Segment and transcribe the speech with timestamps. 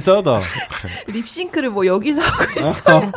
[0.00, 0.40] 지사하다
[1.08, 3.12] 립싱크를 뭐 여기서 하고 있어.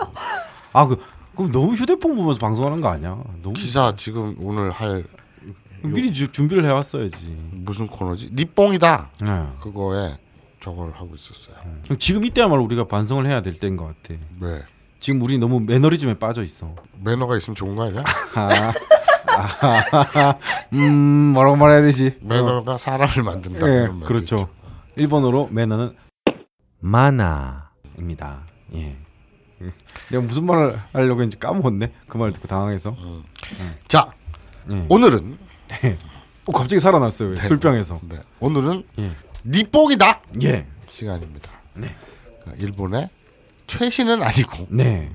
[0.73, 0.97] 아그
[1.35, 5.03] 그럼 너무 휴대폰 보면서 방송하는 거 아니야 너무 기사 지금 오늘 할
[5.81, 8.29] 미리 주, 준비를 해왔어야지 무슨 코너지?
[8.33, 9.09] 니뽕이다.
[9.21, 9.47] 네.
[9.59, 10.17] 그거에
[10.61, 11.55] 저걸 하고 있었어요.
[11.83, 14.61] 그럼 지금 이때야말로 우리가 반성을 해야 될 때인 것 같아 네.
[14.99, 18.03] 지금 우리 너무 매너리즘에 빠져 있어 매너가 있으면 좋은 거 아니야?
[20.73, 23.65] 음 뭐라고 말해야 되지 매너가 사람을 만든다.
[23.65, 24.35] 말도 그렇죠.
[24.35, 24.49] 있죠.
[24.95, 25.95] 일본어로 매너는
[26.83, 28.43] 마나입니다.
[28.75, 28.97] 예.
[30.09, 31.91] 내가 무슨 말을 하려고 했는지 까먹었네.
[32.07, 32.95] 그 말 듣고 당황해서.
[33.87, 34.05] 자,
[34.69, 34.85] 예.
[34.89, 35.37] 오늘은
[36.45, 37.37] 어, 갑자기 살아났어요.
[37.37, 38.01] 술병에서.
[38.09, 39.11] 네, 오늘은 예.
[39.45, 40.67] 니뽕이다 예.
[40.87, 41.49] 시간입니다.
[41.73, 43.09] 그러니까 일본의
[43.67, 45.09] 최신은 아니고 네.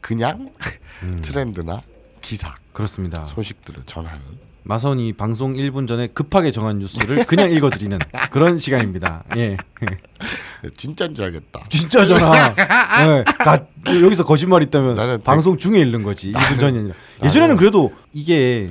[0.00, 0.48] 그냥
[1.04, 1.20] 음.
[1.22, 1.80] 트렌드나
[2.20, 3.24] 기사 그렇습니다.
[3.24, 4.20] 소식들을 전하는
[4.64, 7.98] 마선이 방송 1분 전에 급하게 정한 뉴스를 그냥 읽어드리는
[8.32, 9.22] 그런 시간입니다.
[9.36, 9.56] 예.
[10.62, 11.60] 네, 진짜인 줄 알겠다.
[11.68, 12.54] 진짜잖아.
[13.18, 13.24] 예.
[13.38, 16.32] 가, 여기서 거짓말 있다면 나는 방송 중에 읽는 거지.
[16.32, 16.94] 1분 전이 아니라.
[17.24, 18.70] 예전에는 그래도 이게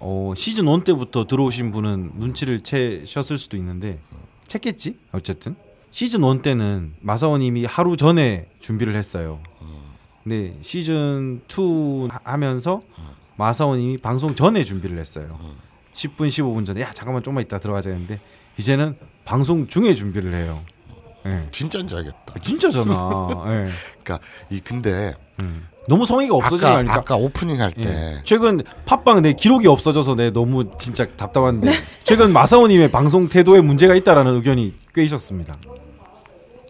[0.00, 3.98] 어, 시즌 1 때부터 들어오신 분은 눈치를 채셨을 수도 있는데
[4.48, 4.96] 챘겠지?
[5.12, 5.56] 어쨌든
[5.90, 9.40] 시즌 1 때는 마사오님이 하루 전에 준비를 했어요.
[10.22, 12.80] 근데 시즌 2 하- 하면서
[13.36, 15.38] 마사오님이 방송 전에 준비를 했어요.
[15.92, 18.20] 10분 15분 전에 야 잠깐만 좀만 이따 들어가자 했는데
[18.58, 20.62] 이제는 방송 중에 준비를 해요.
[21.26, 21.48] 예.
[21.50, 22.34] 진짜인 줄 알겠다.
[22.42, 23.28] 진짜잖아.
[23.48, 23.68] 예.
[24.02, 24.20] 그러니까
[24.50, 25.68] 이 근데 음.
[25.88, 26.92] 너무 성의가 없어지는 아까 거?
[26.92, 28.20] 아까 오프닝 할때 예.
[28.24, 31.72] 최근 팟빵 내 기록이 없어져서 내 너무 진짜 답답한데
[32.02, 35.54] 최근 마사오님의 방송 태도에 문제가 있다라는 의견이 꽤 있었습니다.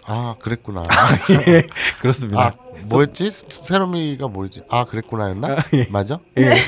[0.09, 0.83] 아 그랬구나.
[1.49, 1.67] 예,
[2.01, 2.41] 그렇습니다.
[2.41, 2.53] 아
[2.89, 3.31] 뭐였지?
[3.31, 4.63] 세롬이가 뭐였지?
[4.69, 5.57] 아 그랬구나였나?
[5.75, 5.87] 예.
[5.91, 6.19] 맞아?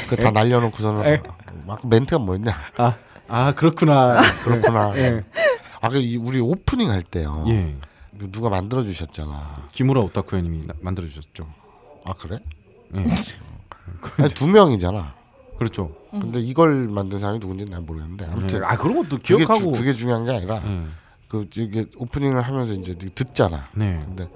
[0.08, 1.22] 그다 날려놓고서는 예.
[1.66, 2.52] 막 멘트가 뭐였냐?
[2.78, 2.94] 아,
[3.28, 4.20] 아 그렇구나.
[4.42, 4.92] 그렇구나.
[5.82, 5.86] 예.
[5.86, 7.44] 아, 그 이- 우리 오프닝 할 때요.
[7.48, 7.76] 예.
[8.18, 9.68] 그 누가 만들어 주셨잖아.
[9.72, 11.46] 김우라 오타쿠님이 만들어 주셨죠.
[12.04, 12.38] 아 그래?
[12.96, 13.04] 예.
[14.18, 15.14] 아니, 두 명이잖아.
[15.56, 15.92] 그렇죠.
[16.10, 18.64] 근데 이걸 만든 사람이 누군지는 난 모르겠는데 아무튼 예.
[18.64, 19.72] 아 그런 것도 그게, 기억하고.
[19.72, 20.82] 주, 그게 중요한 게 아니라 예.
[21.28, 23.68] 그 이게 오프닝을 하면서 이제 듣잖아.
[23.74, 24.00] 네.
[24.04, 24.28] 근데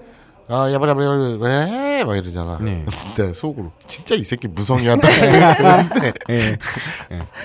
[0.53, 1.01] 아 야바야바
[1.41, 2.59] 왜막 이러잖아.
[2.59, 2.85] 네.
[3.17, 5.89] 근데 속으로 진짜 이 새끼 무성의하다.
[5.89, 6.59] 근데 예.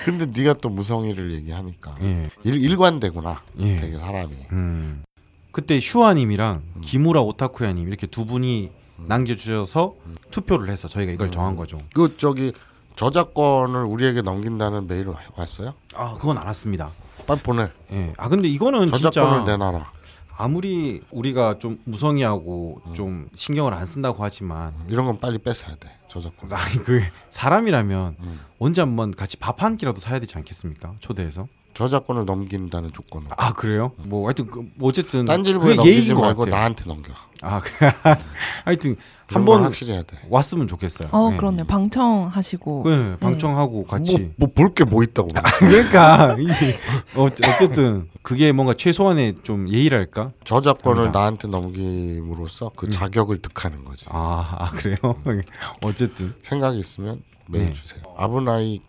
[0.04, 2.28] 근데 네가 또 무성의를 얘기하니까 예.
[2.44, 3.40] 일, 일관되구나.
[3.60, 3.76] 예.
[3.76, 4.34] 되게 사람이.
[4.52, 5.04] 음.
[5.52, 9.94] 그때 슈아님이랑 기무라 오타쿠야님 이렇게 두 분이 남겨주셔서
[10.30, 11.78] 투표를 해서 저희가 이걸 정한 거죠.
[11.94, 12.52] 그 저기
[12.96, 15.72] 저작권을 우리에게 넘긴다는 메일 왔어요?
[15.94, 16.90] 아 그건 안 왔습니다.
[17.26, 17.70] 빨리 보내.
[17.90, 18.12] 예.
[18.18, 19.92] 아 근데 이거는 저작권을 진짜 내놔라.
[20.38, 25.90] 아무리 우리가 좀 무성의하고 좀 신경을 안 쓴다고 하지만 이런 건 빨리 뺏어야 돼.
[26.08, 26.48] 저작권.
[26.56, 28.16] 아니 그 사람이라면
[28.60, 30.94] 언제 한번 같이 밥 한 끼라도 사야 되지 않겠습니까?
[31.00, 31.48] 초대해서.
[31.78, 33.30] 저작권을 넘긴다는 조건으로.
[33.36, 33.92] 아 그래요?
[33.98, 36.56] 뭐 하여튼 그, 뭐 어쨌든 딴질부에 그게 넘기지 말고 같아요.
[36.56, 37.12] 나한테 넘겨.
[37.40, 37.70] 아 그,
[38.64, 38.96] 하여튼
[39.28, 40.18] 한번 확실히 해야 돼.
[40.28, 41.10] 왔으면 좋겠어요.
[41.12, 41.36] 어 예.
[41.36, 41.64] 그렇네요.
[41.66, 42.82] 방청하시고.
[42.84, 44.32] 네, 방청하고 같이.
[44.36, 45.28] 뭐 볼 게뭐 있다고.
[45.60, 46.76] 그러니까 이게
[47.14, 50.32] 어, 어쨌든 그게 뭔가 최소한의 좀 예의랄까?
[50.42, 51.18] 저작권을 됩니다.
[51.20, 54.04] 나한테 넘김으로써 그 자격을 득하는 거지.
[54.08, 54.96] 아, 아 그래요?
[55.82, 57.72] 어쨌든 생각이 있으면 메일 네.
[57.72, 58.02] 주세요.
[58.16, 58.80] 아브나이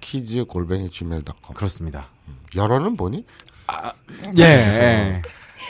[0.00, 1.54] 키즈 골뱅이 gmail.com.
[1.54, 2.06] 그렇습니다.
[2.56, 3.24] 열어는 뭐니?
[4.38, 4.42] 예.
[4.42, 5.22] 예.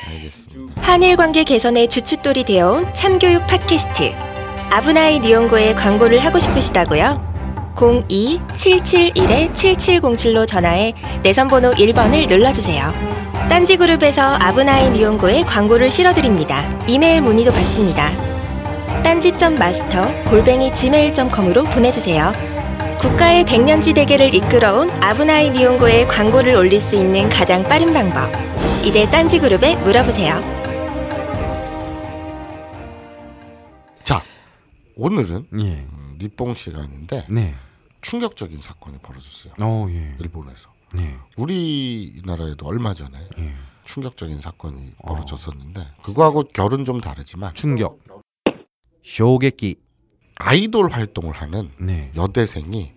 [0.09, 0.81] 알겠습니다.
[0.83, 4.13] 한일 관계 개선의 주춧돌이 되어온 참교육 팟캐스트
[4.71, 7.29] 아브나이 니온고에 광고를 하고 싶으시다고요?
[7.77, 10.93] 02-771-7707로 전화해
[11.23, 12.93] 내선번호 1번을 눌러주세요.
[13.49, 16.69] 딴지그룹에서 아브나이 니온고에 광고를 실어드립니다.
[16.87, 18.11] 이메일 문의도 받습니다.
[19.03, 22.33] 딴지.마스터 골뱅이 gmail.com으로 보내주세요.
[23.01, 28.31] 국가의 백년지 대계를 이끌어온 아브나이 니온고에 광고를 올릴 수 있는 가장 빠른 방법.
[28.85, 30.35] 이제 딴지그룹에 물어보세요.
[34.05, 34.23] 자,
[34.97, 35.87] 오늘은 예.
[35.91, 37.55] 음, 니뽕 시간인데 네.
[38.03, 39.55] 충격적인 사건이 벌어졌어요.
[39.63, 40.17] 어, 예.
[40.21, 40.71] 일본에서.
[40.93, 41.17] 네.
[41.39, 43.55] 우리나라에도 얼마 전에 예.
[43.85, 47.99] 충격적인 사건이 벌어졌었는데 그거하고 결은 좀 다르지만 충격.
[49.03, 49.77] 쇼게끼.
[50.41, 52.11] 아이돌 활동을 하는 네.
[52.17, 52.93] 여대생이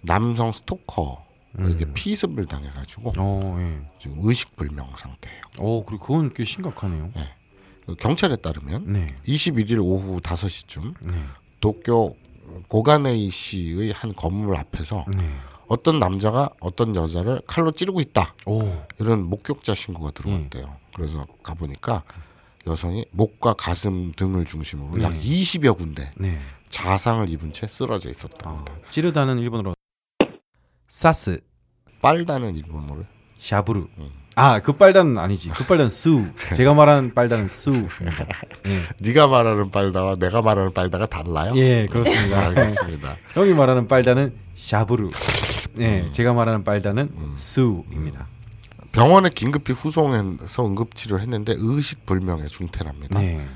[0.00, 1.92] 남성 스토커에게 음.
[1.92, 3.86] 피습을 당해가지고 어, 예.
[3.98, 5.42] 지금 의식불명 상태예요.
[5.58, 7.10] 어, 그리고 그건 꽤 심각하네요.
[7.98, 9.16] 경찰에 따르면 네.
[9.26, 11.24] 21일 오후 5시쯤 네.
[11.60, 12.14] 도쿄
[12.68, 15.22] 고가네이 시의 한 건물 앞에서 네.
[15.66, 18.34] 어떤 남자가 어떤 여자를 칼로 찌르고 있다.
[18.46, 18.60] 오.
[18.98, 20.76] 이런 목격자 신고가 들어왔대요.
[20.94, 22.04] 그래서 가보니까
[22.66, 25.18] 여성이 목과 가슴 등을 중심으로 약 네.
[25.18, 26.38] 20여 군데 네.
[26.68, 28.50] 자상을 입은 채 쓰러져 있었다.
[28.50, 29.74] 아, 찌르다는 일본어로
[30.86, 31.38] 사스,
[32.00, 33.06] 빨다는 일본어를
[33.38, 33.88] 샤브루.
[33.98, 34.10] 음.
[34.36, 35.50] 아, 그 빨다는 아니지.
[35.50, 36.24] 그 빨다는 수.
[36.54, 37.72] 제가 말하는 빨다는 수.
[38.66, 38.80] 예.
[39.00, 41.52] 네가 말하는 빨다와 내가 말하는 빨다가 달라요?
[41.56, 42.46] 예, 그렇습니다.
[42.46, 43.16] 알겠습니다.
[43.34, 45.10] 형이 말하는 빨다는 샤브루.
[45.78, 48.28] 예, 제가 말하는 빨다는 수입니다.
[48.92, 53.20] 병원에 긴급히 후송해서 응급치료를 했는데 의식불명의 중태랍니다.
[53.20, 53.46] 네.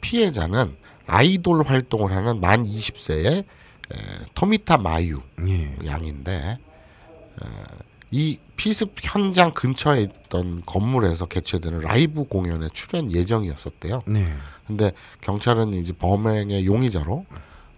[0.00, 3.44] 피해자는 아이돌 활동을 하는 만 20세의
[4.34, 5.76] 토미타 마유 예.
[5.86, 7.46] 양인데 에,
[8.10, 14.02] 이 피습 현장 근처에 있던 건물에서 개최되는 라이브 공연에 출연 예정이었었대요.
[14.06, 14.32] 네.
[14.66, 17.26] 근데 경찰은 이제 범행의 용의자로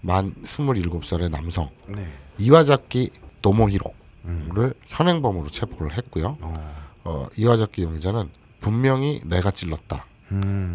[0.00, 2.06] 만 27살의 남성 네.
[2.38, 3.10] 이와자키
[3.42, 6.38] 도모히로를 현행범으로 체포를 했고요.
[6.40, 6.88] 어.
[7.04, 8.30] 어, 이와자키 용의자는
[8.60, 10.06] 분명히 내가 찔렀다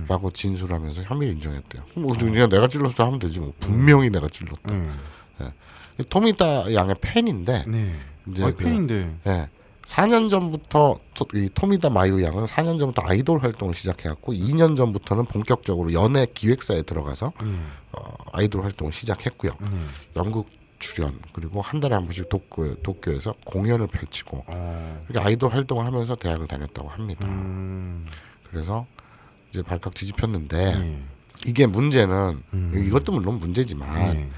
[0.07, 0.31] 라고 음.
[0.33, 1.83] 진술하면서 혐의를 인정했대요.
[1.95, 3.53] 뭐 그냥 내가 찔렀어 하면 되지 뭐.
[3.59, 4.73] 분명히 내가 찔렀다.
[4.73, 6.03] 네.
[6.09, 7.95] 토미타 양의 팬인데 네.
[8.27, 9.15] 이제 아, 그- 팬인데.
[9.27, 9.49] 예.
[9.83, 15.91] 4년 전부터 토, 이 토미다 마유 양은 4년 전부터 아이돌 활동을 시작해갖고 2년 전부터는 본격적으로
[15.91, 17.47] 연예 기획사에 들어가서 예.
[17.91, 18.01] 어,
[18.31, 19.51] 아이돌 활동을 시작했고요.
[19.69, 19.77] 네.
[20.15, 20.47] 연극
[20.79, 25.01] 출연 그리고 한 달에 한 번씩 도쿄, 도쿄에서 공연을 펼치고 어.
[25.09, 27.27] 이렇게 아이돌 활동을 하면서 대학을 다녔다고 합니다.
[27.27, 28.07] 음.
[28.49, 28.85] 그래서
[29.53, 31.03] 이제 발칵 뒤집혔는데 네.
[31.45, 32.83] 이게 문제는 음.
[32.87, 34.29] 이것도 물론 문제지만 네.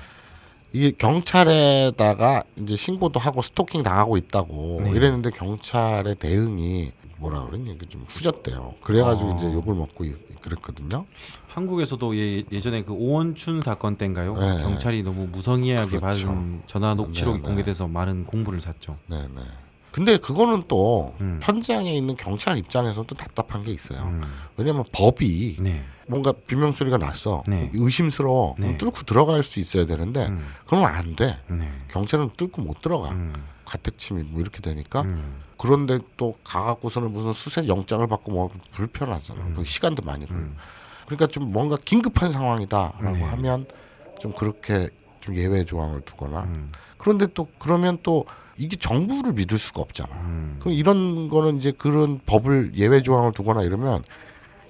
[0.73, 4.91] 이게 경찰에다가 이제 신고도 하고 스토킹 당하고 있다고 네.
[4.91, 8.73] 이랬는데 경찰의 대응이 뭐라 그러니 이게 좀 후졌대요.
[8.81, 9.35] 그래가지고 아.
[9.35, 11.05] 이제 욕을 먹고 이- 그랬거든요.
[11.47, 14.37] 한국에서도 예, 예전에 그 오원춘 사건 때인가요?
[14.37, 14.61] 네.
[14.63, 16.27] 경찰이 너무 무성의하게 그렇죠.
[16.27, 17.47] 받은 전화 녹취록이 네, 네.
[17.47, 18.97] 공개돼서 많은 공부를 샀죠.
[19.07, 19.41] 네 네.
[19.95, 21.39] 근데 그거는 또 음.
[21.41, 24.01] 현장에 있는 경찰 입장에서 또 답답한 게 있어요.
[24.01, 24.21] 음.
[24.57, 25.85] 왜냐면 법이 네.
[26.05, 27.43] 뭔가 비명 소리가 났어.
[27.47, 27.71] 네.
[27.73, 28.55] 의심스러워.
[28.59, 28.75] 네.
[28.75, 30.45] 뚫고 들어갈 수 있어야 되는데 음.
[30.67, 31.39] 그러면 안 돼.
[31.49, 31.71] 네.
[31.87, 33.11] 경찰은 뚫고 못 들어가.
[33.11, 33.31] 음.
[33.63, 35.39] 가택 침입 뭐 이렇게 되니까 음.
[35.57, 39.55] 그런데 또 가갖고서는 무슨 수색 영장을 받고 뭐 불편하잖아.
[39.55, 40.41] 그 시간도 많이 걸려.
[40.41, 40.57] 음.
[41.05, 43.23] 그러니까 좀 뭔가 긴급한 상황이다라고 네.
[43.23, 43.65] 하면
[44.19, 44.89] 좀 그렇게
[45.21, 46.41] 좀 예외 조항을 두거나.
[46.41, 46.69] 음.
[46.97, 48.25] 그런데 또 그러면 또
[48.57, 50.09] 이게 정부를 믿을 수가 없잖아.
[50.15, 50.57] 음.
[50.59, 54.03] 그럼 이런 거는 이제 그런 법을 예외 조항을 두거나 이러면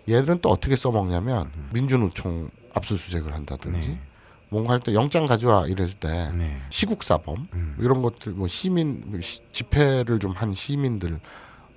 [0.09, 3.99] 얘들은 또 어떻게 써먹냐면 민주노총 압수수색을 한다든지 네.
[4.49, 6.61] 뭔가 할 때 영장 가져와 이럴 때 네.
[6.69, 7.75] 시국사범 음.
[7.79, 11.19] 이런 것들 뭐 시민 뭐 시- 집회를 좀 한 시민들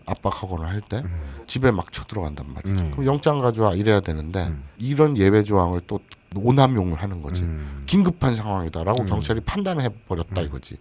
[0.07, 1.03] 압박하거나 할 때
[1.47, 2.85] 집에 막 쳐들어간단 말이죠.
[2.85, 2.91] 음.
[2.93, 4.65] 그럼 영장 가져와 이래야 되는데 음.
[4.79, 6.01] 이런 예외 조항을 또
[6.35, 7.43] 오남용을 하는 거지.
[7.43, 7.85] 음.
[7.87, 9.07] 긴급한 상황이다라고 음.
[9.07, 10.77] 경찰이 판단을 해버렸다 이거지.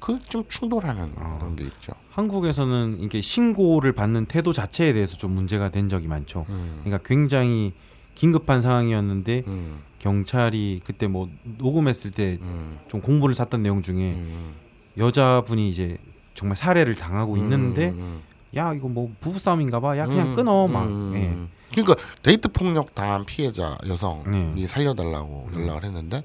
[0.00, 1.36] 그 좀 충돌하는 어.
[1.40, 1.92] 그런 게 있죠.
[2.10, 6.46] 한국에서는 이게 신고를 받는 태도 자체에 대해서 좀 문제가 된 적이 많죠.
[6.48, 6.80] 음.
[6.84, 7.72] 그러니까 굉장히
[8.14, 9.80] 긴급한 상황이었는데 음.
[9.98, 13.00] 경찰이 그때 뭐 녹음했을 때좀 음.
[13.02, 14.54] 공부를 샀던 내용 중에 음.
[14.96, 15.98] 여자분이 이제
[16.34, 18.22] 정말 살해를 당하고 있는데 음.
[18.56, 19.96] 야 이거 뭐 부부 싸움인가 봐.
[19.98, 20.34] 야 그냥 음.
[20.34, 20.84] 끊어 막.
[20.84, 21.12] 음.
[21.14, 21.58] 예.
[21.72, 24.66] 그러니까 데이트 폭력 당한 피해자 여성이 네.
[24.66, 26.24] 살려달라고 연락을 했는데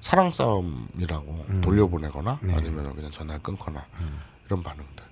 [0.00, 1.60] 사랑 싸움이라고 음.
[1.60, 2.54] 돌려보내거나 네.
[2.54, 4.20] 아니면 그냥 전화를 끊거나 음.
[4.46, 5.04] 이런 반응들.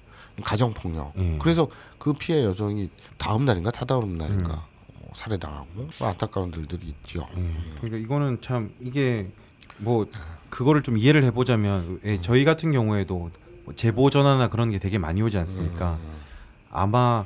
[0.43, 1.13] 가정 폭력.
[1.17, 1.39] 예.
[1.41, 5.03] 그래서 그 피해 여성이 다음 날인가 다다음 날인가 음.
[5.03, 5.67] 어, 살해당하고
[5.99, 7.27] 뭐 안타까운 일들이 있죠.
[7.37, 7.55] 예.
[7.81, 9.31] 그러니까 이거는 참 이게
[9.79, 10.07] 뭐
[10.51, 13.31] 그거를 좀 이해를 해보자면 예, 저희 같은 경우에도
[13.65, 15.95] 뭐 제보 전화나 그런 게 되게 많이 오지 않습니까?
[15.95, 16.21] 음.
[16.71, 17.25] 아마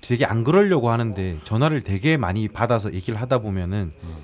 [0.00, 4.16] 되게 안 그러려고 하는데 전화를 되게 많이 받아서 얘기를 하다 보면은 음.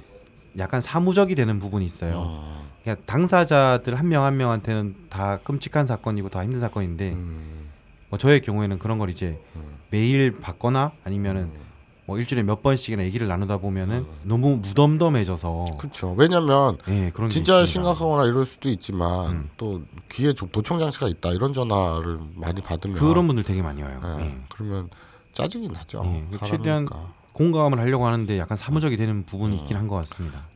[0.58, 2.14] 약간 사무적이 되는 부분이 있어요.
[2.26, 2.64] 어.
[2.82, 7.70] 그러니까 당사자들 한 명 한 명한테는 다 끔찍한 사건이고 다 힘든 사건인데 음.
[8.10, 9.78] 뭐 저의 경우에는 그런 걸 이제 음.
[9.90, 11.50] 매일 받거나 아니면은
[12.06, 14.06] 뭐 일주일에 몇 번씩이나 얘기를 나누다 보면은 음.
[14.24, 16.12] 너무 무덤덤해져서 그렇죠.
[16.18, 17.64] 왜냐하면 예 그런 게 진짜.
[17.64, 19.50] 심각하거나 이럴 수도 있지만 음.
[19.56, 23.98] 또 귀에 좀 도청 장치가 있다 이런 전화를 많이 받으면 그런 분들 되게 많이 와요.
[24.20, 24.38] 예, 예.
[24.54, 24.90] 그러면
[25.32, 26.02] 짜증이 나죠.
[26.04, 26.24] 예.
[26.44, 26.86] 최대한
[27.34, 29.58] 공감을 하려고 하는데 약간 사무적이 되는 부분이 어.
[29.58, 30.46] 있긴 한 것 같습니다.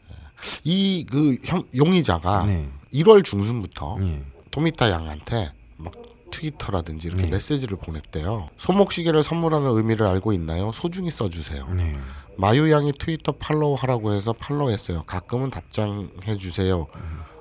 [0.65, 1.37] 이 그
[1.77, 2.69] 용의자가 네.
[2.95, 4.23] 1월 중순부터 예.
[4.51, 5.93] 토미타 양한테 막
[6.31, 7.31] 트위터라든지 이렇게 네.
[7.31, 8.49] 메시지를 보냈대요.
[8.57, 10.71] 손목시계를 선물하는 의미를 알고 있나요?
[10.73, 11.69] 소중히 써주세요.
[11.75, 11.99] 네.
[12.37, 15.03] 마유 양이 트위터 팔로우 하라고 해서 팔로우했어요.
[15.05, 16.87] 가끔은 답장해 주세요.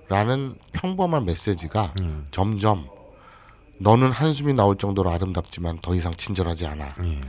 [0.09, 2.09] 라는 평범한 메시지가 예.
[2.31, 2.87] 점점
[3.79, 6.95] 너는 한숨이 나올 정도로 아름답지만 더 이상 친절하지 않아.
[7.03, 7.21] 예.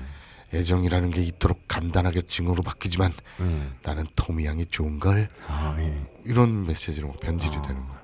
[0.52, 3.12] 애정이라는 게 이토록 간단하게 증오로 바뀌지만
[3.42, 3.68] 예.
[3.82, 6.06] 나는 토미 양이 좋은 걸 아, 예.
[6.24, 7.62] 이런 메시지로 변질이 아.
[7.62, 8.02] 되는 거야.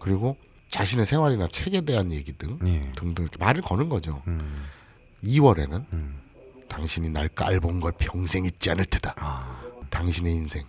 [0.00, 0.36] 그리고
[0.70, 2.92] 자신의 생활이나 책에 대한 얘기 등 예.
[2.96, 4.22] 등등 이렇게 말을 거는 거죠.
[4.28, 4.66] 음.
[5.24, 6.20] 2월에는 음.
[6.68, 9.14] 당신이 날 깔본 걸 평생 잊지 않을 테다.
[9.18, 9.60] 아.
[9.90, 10.64] 당신의 인생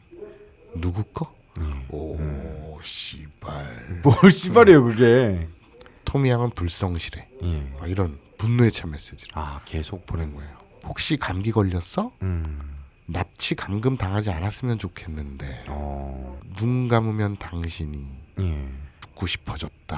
[0.76, 1.32] 누구 거?
[1.60, 1.86] 예.
[1.90, 4.02] 오 씨발.
[4.04, 5.48] 뭘 씨발이에요 그게.
[6.04, 7.28] 토미 양은 불성실해.
[7.44, 7.74] 예.
[7.80, 10.61] 막 이런 분노에 찬 메시지를 아 계속 보낸 거예요.
[10.88, 12.12] 혹시 감기 걸렸어?
[12.22, 12.60] 음.
[13.08, 16.40] 납치 감금 당하지 않았으면 좋겠는데 어.
[16.58, 18.06] 눈 감으면 당신이
[18.40, 18.68] 예.
[19.02, 19.98] 죽고 싶어졌다.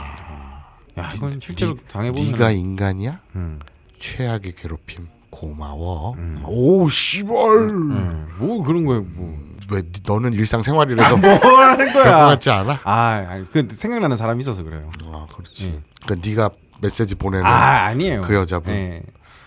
[0.98, 2.32] 야 이건 실제로 니- 당해보면.
[2.32, 3.20] 네가 인간이야?
[3.36, 3.60] 음.
[4.00, 6.14] 최악의 괴롭힘 고마워.
[6.16, 6.42] 음.
[6.46, 7.34] 오 씨발.
[7.36, 8.34] 예.
[8.44, 9.54] 뭐 그런 거예요 뭐.
[9.72, 12.18] 왜 니- 너는 일상생활이라서 뭘 하는 그럴 것 거야?
[12.28, 12.82] 같지 않아?
[12.84, 14.90] 아, 아니, 그 생각나는 사람이 있어서 그래요.
[15.08, 15.68] 아 그렇지.
[15.68, 15.80] 예.
[16.04, 16.50] 그러니까 네가
[16.82, 18.22] 메시지 보내는 아 아니에요.
[18.24, 18.74] 그 여자분.
[18.74, 19.04] 예.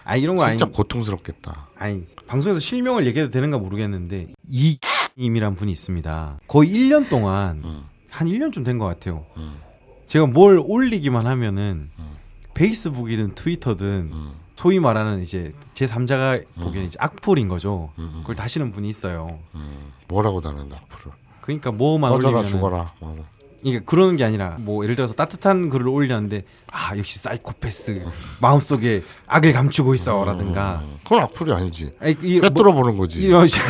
[0.07, 0.57] 아 이런 거 아니.
[0.57, 1.69] 진짜 고통스럽겠다.
[1.77, 4.79] 아니 방송에서 실명을 얘기해도 되는가 모르겠는데 이
[5.19, 6.39] 님이란 분이 있습니다.
[6.49, 7.85] 거의 1년 동안 음.
[8.11, 9.27] 한 1년쯤 된 것 같아요.
[9.37, 9.59] 음.
[10.07, 12.17] 제가 뭘 올리기만 하면은 음.
[12.55, 14.33] 페이스북이든 트위터든 음.
[14.55, 17.91] 소위 말하는 이제 제 3자가 보기에는 이제 악플인 거죠.
[17.99, 18.19] 음.
[18.21, 19.39] 그걸 다시는 분이 있어요.
[19.55, 19.93] 음.
[20.09, 22.93] 뭐라고 다는 앞으로 그러니까 뭐만 꺼져라 올리면 죽어라.
[23.01, 23.25] 뭐.
[23.63, 28.05] 이게 그러는 게 아니라 뭐 예를 들어서 따뜻한 글을 올렸는데 아 역시 사이코패스
[28.41, 30.97] 마음속에 악을 감추고 있어라든가 음.
[31.03, 31.93] 그건 악플이 아니지.
[32.01, 33.21] 아니, 이, 뭐, 꿰뚫어 보는 거지.
[33.23, 33.63] 이런 식-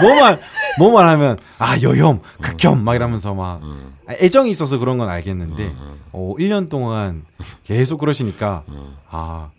[0.00, 0.38] 뭐만
[0.78, 3.94] 뭐만 하면 아 여혐 극혐 막 이러면서 막 음.
[4.06, 5.74] 아, 애정이 있어서 그런 건 알겠는데
[6.12, 7.24] 어 1년 동안
[7.64, 8.96] 계속 그러시니까 음.
[9.10, 9.50] 아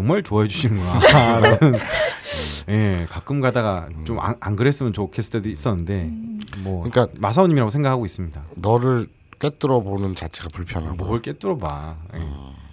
[0.00, 0.98] 정말 좋아해 주시는구나
[1.40, 1.78] 라는
[2.70, 6.10] 예 가끔 가다가 좀안 그랬으면 좋겠을 때도 있었는데
[6.62, 10.96] 뭐 그러니까 마사오님이라고 생각하고 있습니다 너를 꿰뚫어 보는 자체가 불편하고.
[10.96, 12.26] 뭘 깨뚫어 봐 예.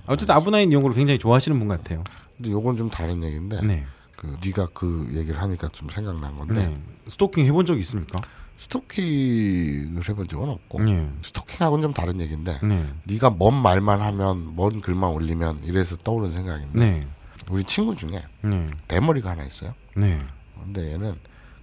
[0.06, 2.06] 어쨌든 아브나인 이용고를 굉장히 좋아하시는 분 같아요
[2.38, 6.82] 근데 요건 좀 다른 얘기인데 네, 그 네가 그 얘기를 하니까 좀 생각난 건데 네.
[7.08, 8.22] 스토킹 해본 적 있습니까?
[8.58, 11.12] 스토킹을 해본 적은 없고 네.
[11.22, 12.86] 스토킹하고는 좀 다른 얘기인데 네.
[13.04, 17.02] 네가 먼 말만 하면 먼 글만 올리면 이래서 떠오르는 생각인데 네.
[17.50, 18.68] 우리 친구 중에 네.
[18.88, 19.74] 대머리가 하나 있어요.
[19.96, 20.20] 네.
[20.64, 21.16] 근데 얘는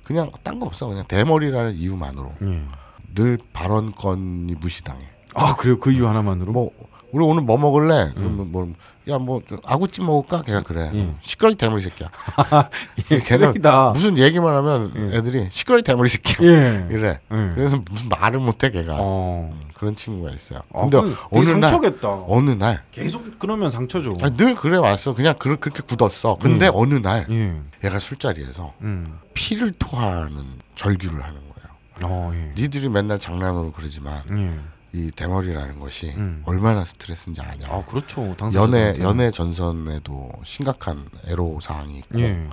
[0.03, 2.67] 그냥 딴 거 없어 그냥 대머리라는 이유만으로 네.
[3.15, 5.09] 늘 발언권이 무시당해.
[5.35, 6.71] 아 그래요 그 이유 하나만으로 뭐
[7.15, 8.11] 우리 오늘 뭐 먹을래?
[8.17, 8.69] 그러면 뭐
[9.09, 10.43] 야뭐 아구찜 먹을까?
[10.43, 10.91] 걔가 그래.
[10.95, 11.17] 음.
[11.21, 12.09] 시끄러이 대머리 새끼야.
[13.13, 13.91] 예, 걔는 쓰레기다.
[13.91, 16.51] 무슨 얘기만 하면 애들이 시끄러이 대머리 새끼야.
[16.51, 16.89] 예.
[16.91, 17.21] 이래.
[17.31, 17.53] 예.
[17.55, 18.97] 그래서 무슨 말을 못해 걔가.
[18.99, 19.57] 어.
[19.75, 20.63] 그런 친구가 있어요.
[20.73, 22.09] 아, 근데 그건 되게 어느 날 상처겠다.
[22.27, 24.17] 어느 날 계속 그러면 상처죠.
[24.21, 25.15] 아니, 늘 그래 왔어.
[25.15, 26.39] 그냥 그, 그렇게 굳었어.
[26.41, 27.55] 근데 어느 날 예.
[27.85, 29.21] 얘가 술자리에서 음.
[29.35, 30.43] 피를 토하는
[30.75, 32.07] 절규를 하는 거예요.
[32.07, 32.53] 어, 예.
[32.61, 34.59] 니들이 맨날 장난으로 그러지만 예.
[34.95, 36.43] 이 대머리라는 것이 음.
[36.47, 37.65] 얼마나 스트레스인지 아냐.
[37.69, 38.35] 아, 그렇죠.
[38.55, 38.95] 연애.
[39.01, 42.49] 연애 전선에도 심각한 애로 사항이 있고 예.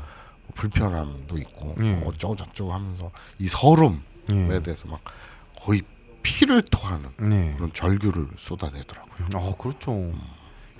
[0.55, 1.93] 불편함도 있고 예.
[1.95, 4.00] 뭐 어쩌고 저쩌고 하면서 이 서름에
[4.31, 4.60] 예.
[4.63, 5.01] 대해서 막
[5.62, 5.83] 거의
[6.24, 7.53] 피를 토하는 네.
[7.57, 9.27] 그런 절규를 쏟아내더라고요.
[9.36, 10.12] 아, 그렇죠.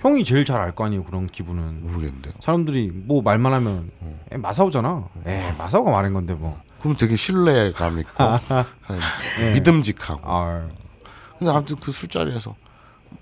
[0.00, 1.82] 형이 제일 잘 알 거 아니에요, 그런 기분은.
[1.84, 2.34] 모르겠는데요.
[2.40, 4.20] 사람들이 뭐 말만 하면 어.
[4.32, 5.08] 에, 마사오잖아.
[5.26, 6.60] 에, 마사오가 말한 건데 뭐.
[6.80, 8.24] 그럼 되게 신뢰감 있고
[9.42, 9.52] 예.
[9.54, 10.20] 믿음직하고.
[10.24, 10.68] 아,
[11.42, 12.54] 근데 아무튼 그 술자리에서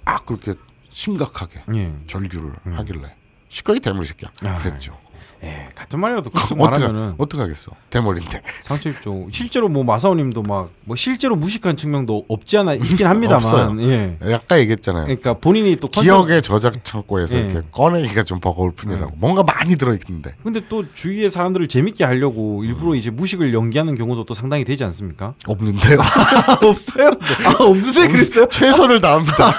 [0.04, 0.52] 막 그렇게
[0.90, 1.94] 심각하게 예.
[2.06, 3.16] 절규를 하길래
[3.48, 4.30] 시끄러기 대머리 새끼야.
[4.44, 4.98] 아, 그랬죠.
[5.42, 7.72] 에, 같은 말이라도 계속 말하면은 어떻게 하겠어?
[7.90, 8.42] 대머리인데.
[8.62, 9.26] 상처 입죠.
[9.32, 13.80] 실제로 뭐 마사오님도 막 뭐 실제로 무식한 측면도 없지 않아 있긴 합니다만.
[13.80, 14.16] 예.
[14.34, 15.04] 아까 얘기했잖아요.
[15.04, 17.42] 그러니까 본인이 또 기억의 저작 창고에서 예.
[17.42, 19.12] 이렇게 꺼내기가 좀 버거울 뿐이라고.
[19.14, 20.34] 뭔가 많이 들어있는데.
[20.42, 25.34] 근데 또 주위의 사람들을 재밌게 하려고 일부러 이제 무식을 연기하는 경우도 또 상당히 되지 않습니까?
[25.46, 25.98] 없는데요.
[26.68, 27.10] 없어요?
[27.44, 28.46] 아 없는데 그랬어요?
[28.48, 29.52] 최선을 다합니다.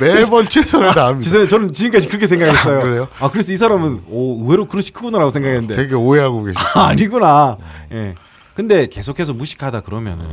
[0.00, 1.24] 매번 최선을 다합니다.
[1.24, 1.48] 죄송해요.
[1.48, 2.78] 저는 지금까지 그렇게 생각했어요.
[2.78, 3.08] 아, 그래요?
[3.18, 6.56] 아 그래서 이 사람은 오 의외로 그릇 이 크구나라고 생각했는데 되게 오해하고 계시.
[6.76, 7.58] 아, 아니구나.
[7.92, 8.14] 예.
[8.54, 10.28] 근데 계속해서 무식하다 그러면은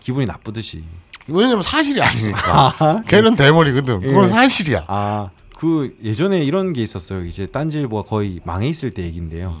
[0.00, 0.84] 기분이 나쁘듯이.
[1.28, 3.02] 왜냐면 사실이 아니니까.
[3.08, 4.00] 걔는 대머리거든.
[4.00, 4.26] 그건 예.
[4.28, 4.84] 사실이야.
[4.88, 7.24] 아, 그 예전에 이런 게 있었어요.
[7.24, 9.56] 이제 딴지일보가 거의 망해 있을 때 얘긴데요.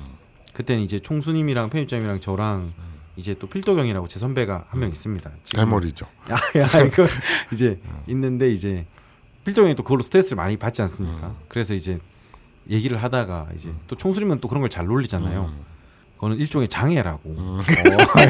[0.52, 2.72] 그때는 이제 총수님이랑 편집장이랑 저랑
[3.16, 5.30] 이제 또 필도경이라고 제 선배가 한 명 있습니다.
[5.44, 6.06] 지금- 대머리죠.
[6.30, 7.06] 야, 야, 이거
[7.52, 8.84] 이제 있는데 이제
[9.44, 11.34] 필도경이 또 그걸로 스트레스를 많이 받지 않습니까?
[11.48, 11.98] 그래서 이제
[12.70, 15.50] 얘기를 하다가 이제 또 총수님은 또 그런 걸 잘 놀리잖아요.
[16.16, 17.20] 그거는 일종의 장애라고.
[17.36, 17.60] 어,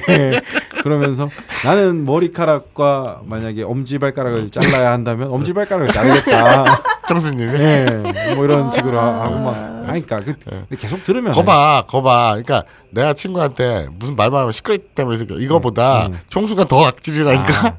[0.08, 0.40] 예.
[0.82, 1.28] 그러면서
[1.64, 6.64] 나는 머리카락과 만약에 엄지발가락을 잘라야 한다면 엄지발가락을 자르겠다.
[7.06, 7.52] 정수님이.
[7.52, 9.54] 예, 뭐 이런 식으로 하- 하고 막
[9.88, 12.30] 하니까 그, 근데 계속 들으면 거봐, 거봐.
[12.42, 15.18] 그러니까 내가 친구한테 무슨 말만 하면 시끄럽기 때문에.
[15.40, 16.18] 이거보다 음.
[16.30, 17.66] 총수가 더 악질이라니까.
[17.68, 17.76] 아,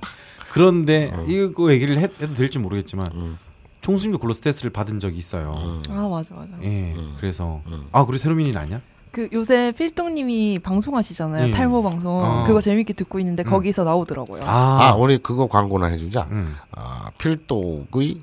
[0.52, 1.26] 그런데 음.
[1.28, 3.38] 이거 얘기를 해, 도 될지 모르겠지만 음.
[3.84, 5.54] 총수님도 글로스테스를 받은 적이 있어요.
[5.62, 5.84] 음.
[5.90, 6.54] 아 맞아 맞아.
[6.64, 6.94] 예.
[6.94, 7.16] 음.
[7.20, 7.88] 그래서 음.
[7.92, 8.82] 아 그리고 세로민이 아니야?
[9.12, 11.50] 그 요새 필동님이 방송하시잖아요.
[11.50, 11.52] 예.
[11.52, 12.24] 탈모 방송.
[12.24, 12.44] 어.
[12.48, 13.50] 그거 재밌게 듣고 있는데 음.
[13.50, 14.42] 거기서 나오더라고요.
[14.46, 16.28] 아, 아, 우리 그거 광고나 해주자.
[16.32, 16.56] 음.
[16.72, 18.20] 아, 필독의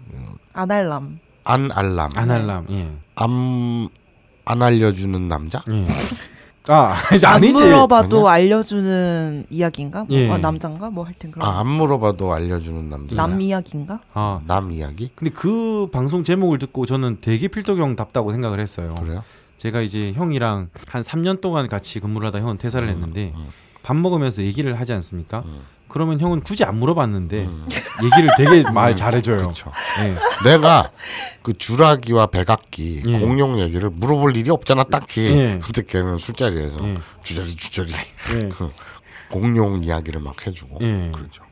[0.54, 1.20] 아날람.
[1.44, 2.66] 안 알람, 아날람.
[2.70, 2.90] 예.
[3.14, 3.88] 암,
[4.46, 5.62] 안 알려주는 남자?
[5.70, 5.86] 예.
[6.72, 7.62] 아 이제 안 아니지.
[7.64, 10.04] 물어봐도 알려주는 이야기인가?
[10.04, 10.30] 뭐, 예.
[10.30, 10.90] 아, 남자인가?
[10.90, 11.46] 뭐 하여튼 그런.
[11.48, 13.16] 아, 안 물어봐도 알려주는 남자.
[13.16, 14.00] 남 이야기인가?
[14.14, 15.10] 아 남 이야기?
[15.14, 18.94] 근데 그 방송 제목을 듣고 저는 되게 필독형답다고 생각을 했어요.
[19.00, 19.22] 그래요?
[19.58, 23.48] 제가 이제 형이랑 한 3년 동안 같이 근무를 하다 형은 퇴사를 했는데 음.
[23.82, 25.42] 밥 먹으면서 얘기를 하지 않습니까?
[25.46, 25.62] 음.
[25.90, 27.66] 그러면 형은 굳이 안 물어봤는데 음.
[28.02, 29.38] 얘기를 되게 말 잘해줘요.
[29.38, 29.72] 그렇죠.
[30.02, 30.48] 예.
[30.48, 30.90] 내가
[31.42, 33.18] 그 주라기와 백악기 예.
[33.18, 35.22] 공룡 얘기를 물어볼 일이 없잖아 딱히.
[35.26, 35.60] 예.
[35.62, 36.96] 그때 걔는 술자리에서 예.
[37.24, 37.92] 주저리 주저리
[38.34, 38.48] 예.
[38.54, 38.70] 그
[39.30, 40.78] 공룡 이야기를 막 해주고.
[40.80, 41.10] 예.
[41.12, 41.42] 그렇죠.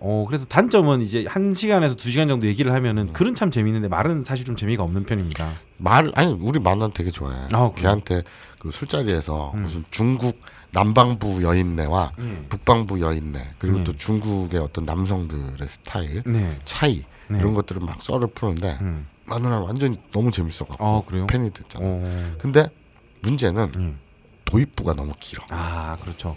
[0.00, 4.22] 어 그래서 단점은 이제 한 시간에서 두 시간 정도 얘기를 하면은 글은 참 재밌는데 말은
[4.22, 5.52] 사실 좀 재미가 없는 편입니다.
[5.78, 7.46] 말 아니 우리 만난 되게 좋아해.
[7.52, 7.70] 아?
[7.74, 8.22] 걔한테
[8.58, 9.62] 그 술자리에서 음.
[9.62, 10.38] 무슨 중국
[10.74, 12.46] 남방부 여인네와 예.
[12.48, 13.84] 북방부 여인네 그리고 네.
[13.84, 16.58] 또 중국의 어떤 남성들의 스타일 네.
[16.64, 17.38] 차이 네.
[17.38, 19.06] 이런 것들을 막 썰을 푸는데 음.
[19.26, 21.26] 마누라 완전히 너무 재밌어갖고 어 그래요?
[21.26, 21.84] 팬이 됐잖아.
[21.86, 22.34] 어.
[22.38, 22.66] 근데
[23.22, 23.94] 문제는 예.
[24.44, 25.42] 도입부가 너무 길어.
[25.50, 26.36] 아 그렇죠.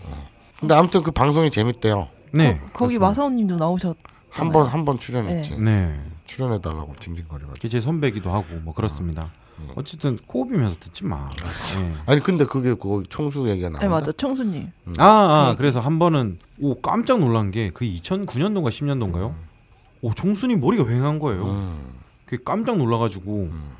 [0.60, 2.08] 근데 아무튼 그 방송이 재밌대요.
[2.32, 2.60] 네.
[2.74, 2.98] 거, 거기.
[3.00, 3.98] 마사오님도 나오셨.
[4.30, 5.60] 한번 한 번 출연했지.
[5.60, 6.00] 네.
[6.26, 7.54] 출연해 달라고 징징거리고.
[7.68, 9.24] 제 선배기도 하고 뭐 그렇습니다.
[9.24, 9.47] 음.
[9.76, 11.30] 어쨌든 코업이면서 듣지 마.
[11.80, 11.94] 예.
[12.06, 13.80] 아니 근데 그게 그 총수 얘기가 나온다.
[13.86, 14.72] 네 맞아 청수님.
[14.98, 19.34] 아, 아그 그래서 한 번은 오 깜짝 놀란 게 그 2009년도인가 10년도인가요?
[20.02, 21.46] 오 총순이 머리가 휑한 거예요.
[21.46, 21.94] 음,
[22.26, 23.72] 그게 깜짝 놀라가지고 음,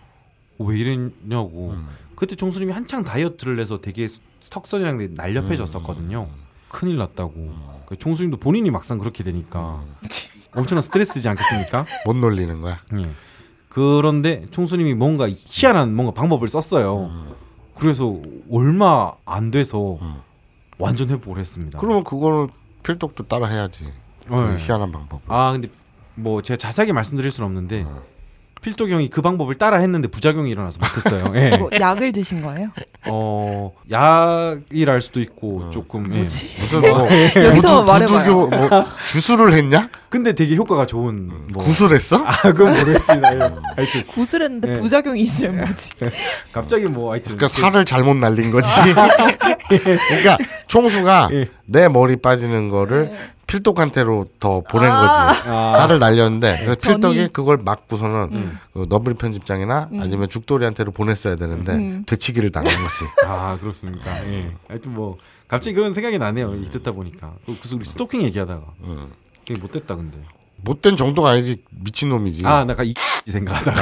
[0.58, 1.72] 오, 왜 이랬냐고.
[1.72, 1.88] 음.
[2.16, 6.28] 그때 총수님이 한창 다이어트를 해서 되게 스- 턱선이랑 날렵해졌었거든요.
[6.70, 7.54] 큰일 났다고.
[7.86, 9.84] 그 총수님도 본인이 막상 그렇게 되니까
[10.54, 11.86] 엄청난 스트레스지 않겠습니까?
[12.06, 12.80] 못 놀리는 거야.
[12.98, 13.12] 예.
[13.78, 17.12] 그런데 총수님이 뭔가 희한한 뭔가 방법을 썼어요.
[17.76, 18.20] 그래서
[18.52, 20.16] 얼마 안 돼서 음.
[20.80, 21.78] 완전 회복을 했습니다.
[21.78, 22.48] 그러면 그거는
[22.82, 23.86] 필독도 따라 해야지.
[24.28, 24.58] 그 네.
[24.58, 25.22] 희한한 방법.
[25.28, 25.70] 아 근데
[26.16, 28.02] 뭐 제가 자세하게 말씀드릴 수는 없는데 어.
[28.62, 31.32] 필독 형이 그 방법을 따라 했는데 부작용이 일어나서 못했어요.
[31.36, 31.56] 예.
[31.58, 32.70] 뭐 약을 드신 거예요?
[33.08, 36.18] 어 약이랄 수도 있고 조금 예.
[36.20, 36.50] 뭐지?
[36.60, 38.40] 무슨 뭐 여기서 부두, 말해봐요.
[38.40, 39.90] 부두교 뭐 주술을 했냐?
[40.10, 42.18] 근데 되게 효과가 좋은 뭐 구술했어?
[42.26, 43.36] 아 그건 모르겠습니다.
[43.36, 43.40] 예.
[43.40, 44.80] 하여튼 구슬했는데 네.
[44.80, 45.92] 부작용이 있으면 뭐지?
[46.52, 48.70] 갑자기 뭐 하여튼 그러니까 살을 잘못 날린 거지.
[49.70, 51.50] 그러니까 총수가 예.
[51.66, 53.12] 내 머리 빠지는 거를
[53.48, 55.02] 필독한테로 더 보낸 아.
[55.28, 55.50] 거지.
[55.50, 55.74] 아.
[55.78, 56.94] 살을 날렸는데 그래서 전이.
[56.96, 58.60] 필독이 그걸 막고서는 음.
[58.74, 62.04] 그 너블 편집장이나 아니면 죽돌이한테로 보냈어야 되는데 음.
[62.06, 63.06] 되치기를 당한 거지.
[63.26, 64.26] 아 그렇습니까?
[64.32, 64.54] 예.
[64.68, 66.56] 하여튼 뭐 갑자기 그런 생각이 나네요.
[66.56, 69.12] 이 듣다 보니까 그래서 우리 스토킹 얘기하다가 음.
[69.46, 70.18] 되게 못됐다 근데.
[70.60, 72.46] 못된 정도가 아니지 미친 놈이지.
[72.46, 72.94] 아 나가 이
[73.28, 73.82] 생각하다가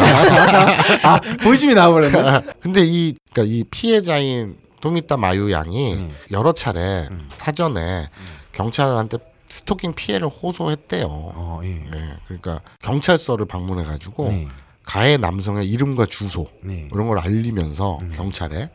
[1.03, 2.41] 아 본심이 나와버렸네.
[2.61, 6.11] 근데 이 그러니까 이 피해자인 토미타 마유 양이 음.
[6.31, 7.27] 여러 차례 음.
[7.37, 8.09] 사전에
[8.51, 9.17] 경찰한테
[9.49, 11.07] 스토킹 피해를 호소했대요.
[11.07, 11.85] 어 예.
[11.93, 14.47] 예, 그러니까 경찰서를 방문해 가지고 네.
[14.83, 16.87] 가해 남성의 이름과 주소 네.
[16.93, 18.11] 이런 걸 알리면서 음.
[18.15, 18.69] 경찰에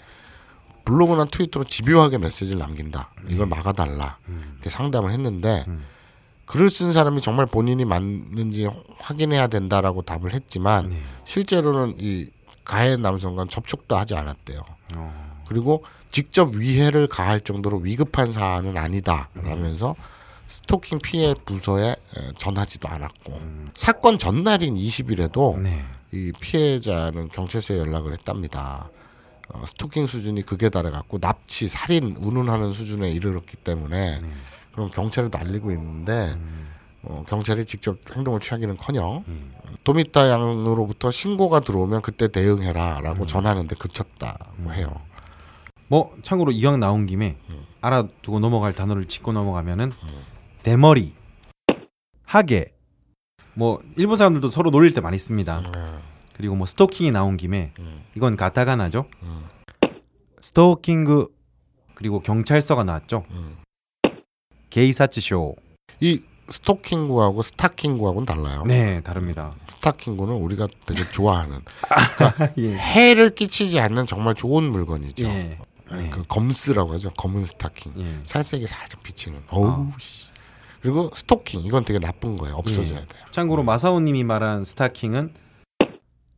[0.85, 3.11] 블로그나 트위터로 집요하게 메시지를 남긴다.
[3.29, 3.57] 이걸 네.
[3.57, 4.19] 막아달라.
[4.29, 4.55] 음.
[4.55, 5.85] 이렇게 상담을 했는데 음.
[6.47, 11.01] 글을 쓴 사람이 정말 본인이 맞는지 확인해야 된다라고 답을 했지만 네.
[11.25, 12.29] 실제로는 이
[12.65, 14.63] 가해 남성과 접촉도 하지 않았대요.
[14.97, 15.43] 어.
[15.49, 19.95] 그리고 직접 위해를 가할 정도로 위급한 사안은 아니다라면서
[20.51, 21.97] 스토킹 피해 부서에 에,
[22.37, 23.71] 전하지도 않았고 음.
[23.73, 25.81] 사건 전날인 20일에도 네.
[26.13, 28.91] 이 피해자는 경찰서에 연락을 했답니다.
[29.49, 34.29] 어, 스토킹 수준이 극에 달해갖고 납치, 살인, 운운하는 수준에 이르렀기 때문에 네.
[34.73, 36.69] 그럼 경찰에도 알리고 있는데 음.
[37.05, 39.53] 어, 경찰이 직접 행동을 취하기는커녕 음.
[39.85, 42.33] 도미타 양으로부터 신고가 들어오면 그때 음.
[42.33, 45.01] 대응해라라고 전하는데 그쳤다고 해요.
[45.87, 47.37] 뭐 참고로 이왕 나온 김에
[47.81, 49.91] 알아두고 넘어갈 단어를 짚고 넘어가면은
[50.63, 51.15] 대머리,
[52.25, 52.73] 하게,
[53.55, 55.59] 뭐 일본 사람들도 서로 놀릴 때 많이 씁니다.
[55.75, 56.01] 음,
[56.35, 59.07] 그리고 뭐 스토킹이 나온 김에 음, 이건 가타가나죠.
[59.23, 59.45] 음,
[60.41, 61.29] 스토킹그
[61.95, 63.25] 그리고 경찰서가 나왔죠.
[63.31, 63.57] 음.
[64.71, 65.57] 게이사치쇼.
[66.01, 68.63] 이 스토킹구하고 스타킹구하고는 달라요.
[68.67, 69.55] 네, 다릅니다.
[69.69, 71.61] 스타킹구는 우리가 되게 좋아하는
[72.59, 72.77] 예.
[72.77, 75.25] 해를 끼치지 않는 정말 좋은 물건이죠.
[75.27, 75.59] 예.
[75.93, 76.11] 네.
[76.11, 77.11] 그 검스라고 하죠.
[77.17, 77.93] 검은 스타킹.
[77.99, 78.21] 예.
[78.25, 79.43] 살색이 살짝 비치는.
[79.49, 80.30] 어우 씨.
[80.81, 82.57] 그리고 스토킹 이건 되게 나쁜 거예요.
[82.57, 83.07] 없어져야 예.
[83.07, 83.25] 돼요.
[83.31, 85.35] 참고로 마사오님이 말한 스타킹은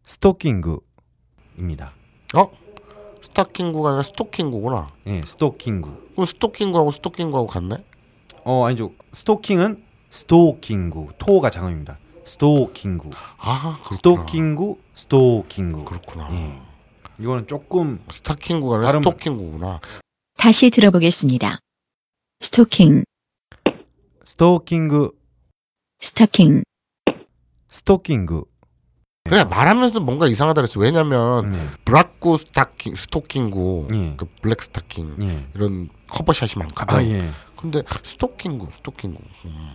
[0.05, 1.93] 스토킹그입니다.
[2.35, 2.51] 어?
[3.23, 4.89] 스타킹구가 아니라 스토킹구구나.
[5.07, 6.09] 예, 스토킹구.
[6.13, 7.85] 그럼 스토킹구하고 스토킹구하고 같네?
[8.45, 8.93] 어 아니죠.
[9.13, 11.99] 스토킹은 ストーキング 토가 장음입니다.
[12.25, 13.95] ストーキング 아 그렇구나.
[13.97, 16.29] ストーキング ストッキング 그렇구나.
[16.33, 16.61] 예.
[17.21, 19.81] 이거는 조금 스타킹구가 아니라 발음- 스토킹구구나.
[20.37, 21.59] 다시 들어보겠습니다.
[22.41, 23.05] 스토킹,
[24.33, 25.13] ストーキング
[26.01, 26.63] 스타킹,
[27.69, 28.47] ストッキング
[29.25, 30.81] 그래 말하면서도 뭔가 이상하다 그랬어.
[30.81, 31.69] 왜냐면 예.
[31.85, 34.15] ブラック 스타킹 ストッキング 예.
[34.17, 35.47] 그 블랙 스타킹 예.
[35.55, 36.97] 이런 커버샷이 많거든.
[36.97, 37.29] 아 예.
[37.57, 39.21] 근데 ストッキング ストッキング.
[39.45, 39.75] 음,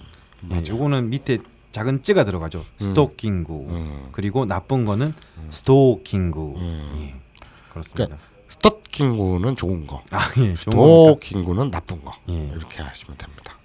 [0.50, 0.56] 예.
[0.56, 0.74] 맞아.
[0.74, 1.38] 요거는 밑에
[1.72, 2.66] 작은 찌가 들어가죠.
[2.80, 5.14] ストッキング 음, 그리고 나쁜 거는
[5.52, 6.94] 스토킹구 음.
[6.98, 7.40] 예.
[7.70, 8.18] 그렇습니다.
[8.50, 10.02] 스토킹구는 좋은 거.
[10.10, 10.56] 아 예.
[10.56, 12.12] 스토킹구는 나쁜 거.
[12.30, 12.48] 예.
[12.48, 13.56] 이렇게 하시면 됩니다.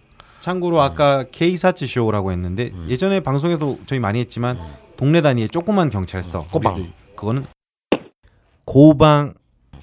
[0.43, 2.87] 참고로 아까 케이사치 쇼라고 했는데 음.
[2.89, 4.59] 예전에 방송에도 저희 많이 했지만
[4.97, 6.93] 동네 단위의 조그만 경찰서 음, 꼬방.
[7.15, 7.47] 그거는
[8.65, 9.35] 고방이라고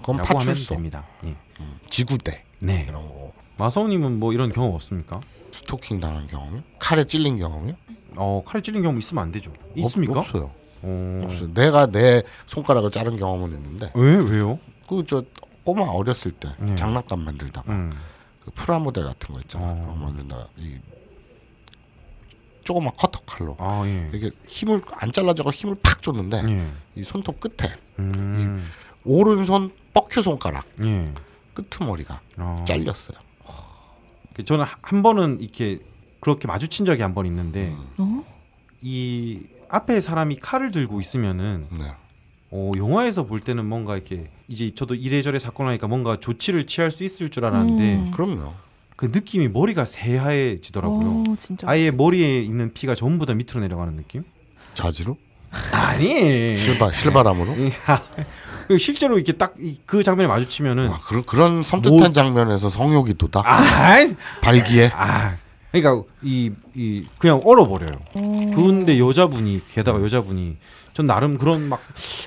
[0.01, 1.05] 그건 하면 파출소, 됩니다.
[1.23, 1.35] 예.
[1.89, 2.85] 지구대 네.
[2.89, 3.31] 이런 거.
[3.57, 5.21] 마사오님은 뭐 이런 경험 없습니까?
[5.51, 6.61] 스토킹 당한 경험이?
[6.77, 7.73] 칼에 찔린 경험이?
[8.17, 9.53] 어 칼에 찔린 경험 있으면 안 되죠.
[9.77, 10.19] 있습니까?
[10.19, 11.21] 없, 어요 어...
[11.23, 11.53] 없어요.
[11.53, 14.59] 내가 내 손가락을 자른 경험은 있는데 왜 왜요?
[14.89, 15.23] 그 저
[15.63, 16.75] 꼬마 어렸을 때 네.
[16.75, 17.91] 장난감 만들다가 음.
[18.49, 19.65] 그 프라 모델 같은 거 있잖아.
[19.65, 19.75] 어.
[19.75, 20.47] 그런 거 만든다.
[20.57, 20.77] 이
[22.63, 24.11] 조그만 커터 칼로 아 예.
[24.13, 26.71] 이게 힘을 안 잘라져서 힘을 팍 줬는데 예.
[26.95, 28.67] 이 손톱 끝에 음.
[29.05, 31.05] 오른손 뻑큐 손가락 예.
[31.53, 32.63] 끄트머리가 어.
[32.67, 33.17] 잘렸어요.
[34.33, 35.79] 그 저는 하- 한 번은 이렇게
[36.19, 38.23] 그렇게 마주친 적이 한 번 있는데 어?
[38.81, 41.91] 이 앞에 사람이 칼을 들고 있으면은 네.
[42.51, 47.03] 어, 영화에서 볼 때는 뭔가 이렇게 이제 저도 이래저래 사건 하니까 뭔가 조치를 취할 수
[47.03, 48.11] 있을 줄 알았는데 음.
[48.11, 48.53] 그럼요.
[48.95, 51.23] 그 느낌이 머리가 새하얘지더라고요.
[51.27, 51.65] 어, 진짜.
[51.69, 54.23] 아예 머리에 있는 피가 전부 다 밑으로 내려가는 느낌?
[54.73, 55.17] 자지로
[55.71, 56.57] 아니.
[56.57, 57.55] 실바 실바람으로.
[58.67, 59.53] 그 실제로 이렇게 딱
[59.85, 64.05] 그 장면에 마주치면은 아, 그런 그런 섬뜩한 뭐- 장면에서 성욕이 돋아 아,
[64.41, 65.35] 발기에 아,
[65.71, 67.91] 그러니까 이, 이 그냥 얼어버려요.
[68.15, 68.51] 어.
[68.55, 70.57] 그런데 여자분이 게다가 여자분이
[70.99, 71.81] 전 나름 그런 막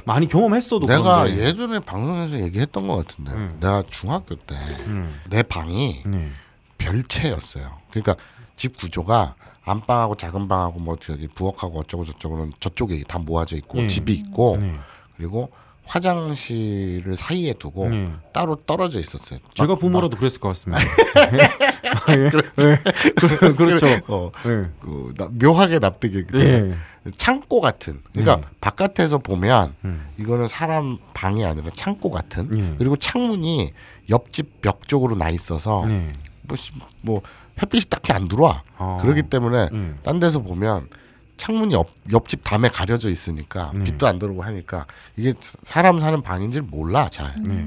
[0.07, 1.45] 많이 경험했어도 내가 그런데.
[1.45, 3.59] 예전에 방송에서 얘기했던 것 같은데 음.
[3.61, 6.31] 내가 중학교 때내 음, 방이 네.
[6.79, 7.71] 별채였어요.
[7.91, 8.17] 그러니까
[8.57, 13.87] 집 구조가 안방하고 작은 방하고 뭐 저기 부엌하고 어쩌고 저쩌고는 저쪽에 다 모아져 있고 예.
[13.89, 14.73] 집이 있고 네.
[15.19, 15.51] 그리고
[15.87, 18.11] 화장실을 사이에 두고 네.
[18.33, 19.39] 따로 떨어져 있었어요.
[19.55, 20.83] 제가 막- 부모라도 그랬을 것 같습니다.
[22.17, 22.31] 예.
[22.31, 23.87] 그- 그렇죠.
[24.09, 24.69] 어, 예.
[24.81, 26.75] 그 나- 묘하게 납득이 예.
[27.15, 28.43] 창고 같은 그러니까 네.
[28.61, 30.07] 바깥에서 보면 음.
[30.19, 32.75] 이거는 사람 방이 아니라 창고 같은 예.
[32.79, 33.73] 그리고 창문이
[34.11, 36.13] 옆집 벽 쪽으로 나 있어서 네.
[36.43, 37.23] 뭐, 씨- 뭐
[37.61, 38.99] 햇빛이 딱히 안 들어와 어.
[39.01, 39.95] 그렇기 때문에 예.
[40.03, 40.89] 딴 데서 보면
[41.37, 43.85] 창문이 옆, 옆집 담에 가려져 있으니까 네.
[43.85, 47.67] 빛도 안 들어오고 하니까 이게 사람 사는 방인지 를 몰라 잘 네.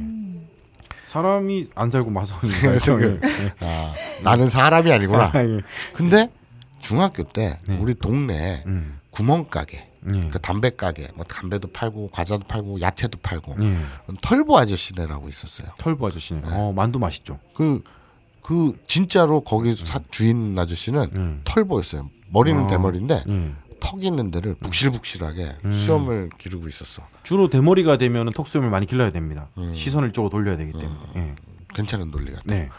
[1.05, 2.97] 사람이 안 살고 마성이 그래서 살죠.
[2.97, 3.53] 그- 예.
[3.59, 5.61] 아, 나는 사람이 아니구나 아, 예.
[5.93, 6.29] 근데
[6.79, 7.77] 중학교 때 네.
[7.77, 8.99] 우리 동네에 음.
[9.11, 10.29] 구멍가게 예.
[10.29, 13.77] 그 담배 가게 뭐 담배도 팔고 과자도 팔고 야채도 팔고 예.
[14.21, 15.69] 털보 아저씨네라고 있었어요.
[15.79, 16.41] 털보 아저씨네.
[16.45, 17.39] 어, 만두 맛있죠.
[17.55, 21.41] 그그 진짜로 거기 사, 주인 아저씨는 음.
[21.43, 22.09] 털보였어요.
[22.29, 22.67] 머리는 어.
[22.67, 23.55] 대머리인데 예.
[23.79, 25.71] 턱 있는 데를 북실북실하게 음.
[25.71, 27.03] 수염을 기르고 있었어.
[27.23, 29.49] 주로 대머리가 되면 턱 수염을 많이 길러야 됩니다.
[29.57, 29.73] 음.
[29.73, 30.99] 시선을 쪽으로 돌려야 되기 때문에.
[31.17, 31.35] 예.
[31.73, 32.43] 괜찮은 논리 같아.
[32.45, 32.69] 네.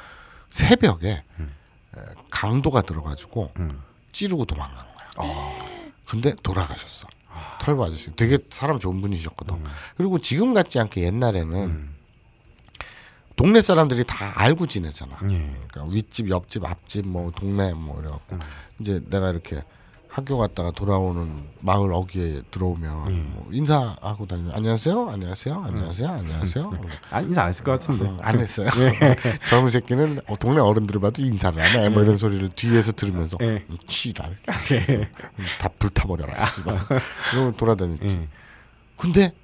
[0.51, 1.53] 새벽에 음.
[1.97, 3.83] 에, 강도가 들어가지고 음.
[4.13, 5.27] 찌르고 도망간 거야.
[6.07, 7.09] 근데 돌아가셨어.
[7.61, 9.63] 털보 아저씨 되게 사람 좋은 분이셨거든.
[9.97, 11.96] 그리고 지금 같지 않게 옛날에는 음.
[13.37, 15.19] 동네 사람들이 다 알고 지내잖아.
[15.31, 15.55] 예.
[15.69, 18.41] 그러니까 윗집, 옆집, 앞집, 뭐 동네 뭐 이래갖고 음.
[18.81, 19.63] 이제 내가 이렇게
[20.09, 23.33] 학교 갔다가 돌아오는 마을 어귀에 들어오면 음.
[23.35, 26.71] 뭐 인사하고 다니면 안녕하세요, 안녕하세요, 안녕하세요, 안녕하세요.
[27.11, 28.07] 아, 인사 안 했을 것 같은데.
[28.07, 28.67] 어, 안 했어요.
[28.79, 29.17] 예.
[29.47, 31.91] 젊은 새끼는 어, 동네 어른들을 봐도 인사를 안 해.
[31.91, 33.67] 뭐 이런 소리를 뒤에서 들으면서 예.
[33.69, 35.07] 음, 치랄 음,
[35.61, 36.47] 다 불타버려라.
[36.47, 36.79] 씨발.
[37.35, 38.17] 이러면 돌아다녔지.
[38.17, 38.29] 예.
[38.97, 39.35] 근데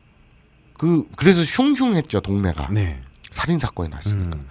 [0.78, 2.98] 그 그래서 흉흉했죠 동네가 네.
[3.32, 4.48] 살인 사건이 났으니까 음.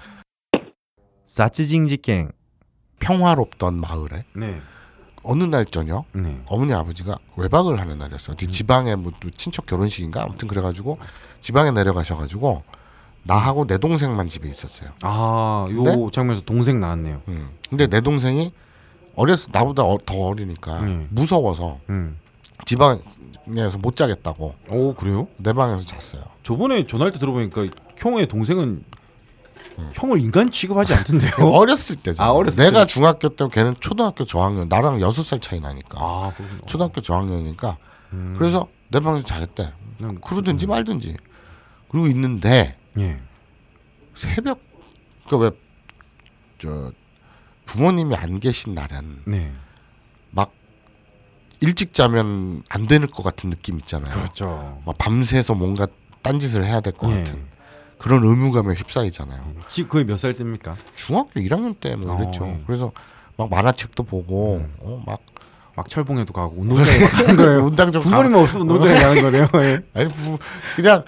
[1.25, 2.31] 사치징지갱.
[2.99, 4.61] 평화롭던 마을에 네.
[5.23, 6.39] 어느 날 저녁 네.
[6.47, 8.33] 어머니 아버지가 외박을 하는 날이었어요.
[8.35, 10.99] 어디 지방에 뭐 친척 결혼식인가 아무튼 그래가지고
[11.39, 12.63] 지방에 내려가셔가지고
[13.23, 14.91] 나하고 내 동생만 집에 있었어요.
[15.01, 15.95] 아, 요 네?
[16.11, 17.21] 장면에서 동생 나왔네요.
[17.27, 17.49] 음.
[17.69, 18.53] 근데 내 동생이
[19.15, 21.07] 어려서 나보다 어- 더 어리니까 음.
[21.09, 22.19] 무서워서 음.
[22.65, 25.27] 지방에서 못 자겠다고 오, 그래요?
[25.37, 26.23] 내 방에서 잤어요.
[26.43, 28.83] 저번에 전화할 때 들어보니까 형의 동생은
[29.93, 31.31] 형을 인간 취급하지 않던데요.
[31.53, 32.21] 어렸을 때죠.
[32.21, 32.87] 아, 어렸을 내가 때.
[32.87, 36.31] 중학교 때 걔는 초등학교 저학년 나랑 여섯 살 차이 나니까 아.
[36.65, 37.77] 초등학교 저학년이니까
[38.13, 38.35] 음.
[38.37, 39.71] 그래서 내 방에서 자겠대.
[39.97, 41.15] 그냥 그러든지 말든지
[41.89, 43.17] 그러고 있는데 예.
[44.15, 44.59] 새벽
[45.29, 46.91] 그왜저
[47.65, 49.53] 부모님이 안 계신 날은 네.
[51.61, 54.11] 일찍 자면 안 되는 것 같은 느낌 있잖아요.
[54.11, 54.81] 그렇죠.
[54.85, 55.87] 막 밤새서 뭔가
[56.21, 57.17] 딴짓을 해야 될 것 예.
[57.17, 57.39] 같은
[57.97, 59.53] 그런 의무감에 휩싸이잖아요.
[59.67, 60.75] 지금 거의 몇살 때입니까?
[60.95, 62.45] 중학교 1학년 때뭐 어, 이랬죠.
[62.47, 62.61] 예.
[62.65, 62.91] 그래서
[63.37, 64.73] 막 만화책도 보고 음.
[64.79, 65.19] 어, 막
[65.75, 67.71] 막 철봉에도 가고 운동장에 막 가는 거예요.
[67.93, 69.47] 좀 군번이만 없으면 운동장에 가는 거네요.
[69.55, 69.81] 예.
[69.99, 70.37] 아니 뭐
[70.75, 71.03] 그냥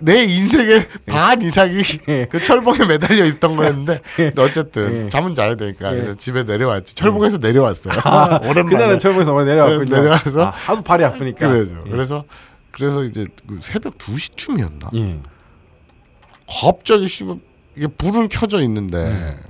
[0.00, 2.26] 내 인생의 반 이상이 예.
[2.30, 5.08] 그 철봉에 매달려 있던 거였는데 근데 어쨌든 예.
[5.08, 5.96] 잠은 자야 되니까 예.
[5.96, 7.94] 그래서 집에 내려왔지 철봉에서 내려왔어요
[8.48, 9.84] 오랜만에 그날은 철봉에서 오늘 내려왔군요.
[9.84, 11.48] 네, 내려와서 아, 하도 발이 아프니까.
[11.48, 11.90] 그래죠 예.
[11.90, 12.24] 그래서
[12.70, 15.20] 그래서 이제 그 새벽 2시쯤이었나 예.
[16.60, 17.36] 갑자기 씨발
[17.76, 19.40] 이게 불을 켜져 있는데 음.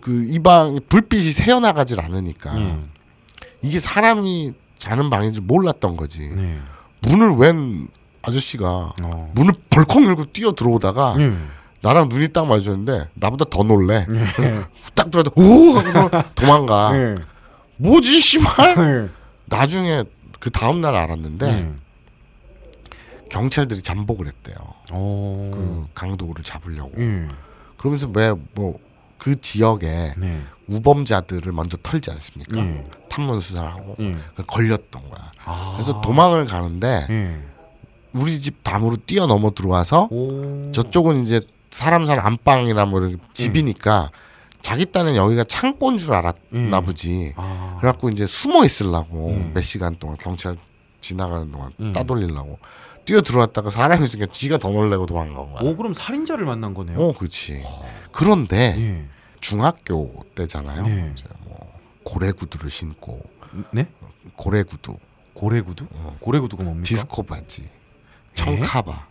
[0.00, 2.78] 그이 방 불빛이 새어나가질 않으니까 예.
[3.62, 6.58] 이게 사람이 자는 방인 줄 몰랐던 거지 네.
[7.02, 7.88] 문을 웬
[8.22, 9.32] 아저씨가 어.
[9.34, 11.32] 문을 벌컥 열고 뛰어 들어오다가 예.
[11.80, 14.06] 나랑 눈이 딱 마주쳤는데 나보다 더 놀래.
[14.40, 14.60] 예.
[14.94, 16.92] 딱 들어다 오 하고서 도망가.
[16.96, 17.14] 예.
[17.76, 18.76] 뭐지 씨발.
[18.78, 19.08] 예.
[19.46, 20.04] 나중에
[20.38, 21.72] 그 다음 날 알았는데 예.
[23.30, 24.56] 경찰들이 잠복을 했대요.
[24.92, 25.50] 오.
[25.52, 26.92] 그 강도를 잡으려고.
[26.98, 27.28] 예.
[27.76, 28.78] 그러면서 왜 뭐
[29.22, 30.42] 그 지역에 네.
[30.66, 32.58] 우범자들을 먼저 털지 않습니까?
[32.58, 32.82] 예.
[33.08, 34.16] 탐문 수사를 하고 예.
[34.48, 35.30] 걸렸던 거야.
[35.44, 35.74] 아.
[35.76, 37.40] 그래서 도망을 가는데 예.
[38.14, 40.70] 우리 집 담으로 뛰어넘어 들어와서 오.
[40.72, 44.10] 저쪽은 이제 사람 살 안방이나 뭐 이런 집이니까
[44.60, 46.84] 자기 딴엔 여기가 창고인 줄 알았나 음.
[46.84, 47.32] 보지.
[47.36, 47.78] 아.
[47.80, 49.52] 그래갖고 이제 숨어 있으려고 음.
[49.54, 50.56] 몇 시간 동안 경찰
[51.00, 51.92] 지나가는 동안 음.
[51.92, 52.58] 따돌리려고
[53.04, 55.62] 뛰어 들어왔다가 사람이 있으니까 지가 더 놀래고 도망간 거야.
[55.62, 56.98] 오 그럼 살인자를 만난 거네요.
[56.98, 57.60] 어, 그렇지.
[58.12, 59.08] 그런데 예.
[59.40, 60.82] 중학교 때잖아요.
[60.82, 61.12] 네.
[61.12, 61.58] 이제 뭐
[62.04, 63.20] 고래 구두를 신고
[63.72, 63.88] 네?
[64.36, 64.96] 고래 구두,
[65.34, 65.86] 고래 구두?
[66.20, 66.84] 고래 구두가 뭡니까?
[66.84, 67.64] 디스코 바지,
[68.34, 69.06] 청카바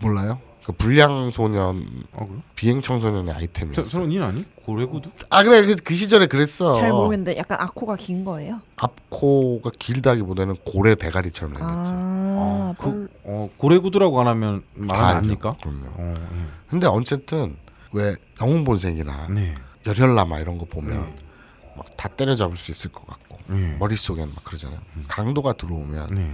[0.00, 0.40] 몰라요?
[0.64, 2.38] 그 불량 소년 아 그래?
[2.56, 3.84] 비행 청소년의 저, 아이템이었어.
[3.84, 4.44] 저는 이 아니?
[4.64, 5.10] 고래구두?
[5.30, 6.72] 아 그래 그, 그 시절에 그랬어.
[6.74, 8.60] 잘 모르겠는데 약간 아코가 긴 거예요?
[8.76, 11.90] 앞코가 길다기보다는 고래 대가리처럼 생겼지.
[11.94, 15.16] 아, 그, 별- 어, 고래구두라고 안 하면 말안.
[15.18, 15.56] 합니까?
[15.62, 15.86] 그럼요.
[15.98, 16.14] 어,
[16.68, 17.56] 근데 어쨌든
[17.92, 19.32] 왜 영웅 본색이나 예.
[19.34, 19.54] 네.
[19.86, 21.14] 열혈남아 이런 거 보면 네.
[21.76, 23.76] 막다 때려잡을 수 있을 것 같고 네.
[23.78, 24.80] 머릿속에는 막 그러잖아요.
[25.06, 26.32] 강도가 들어오면 네.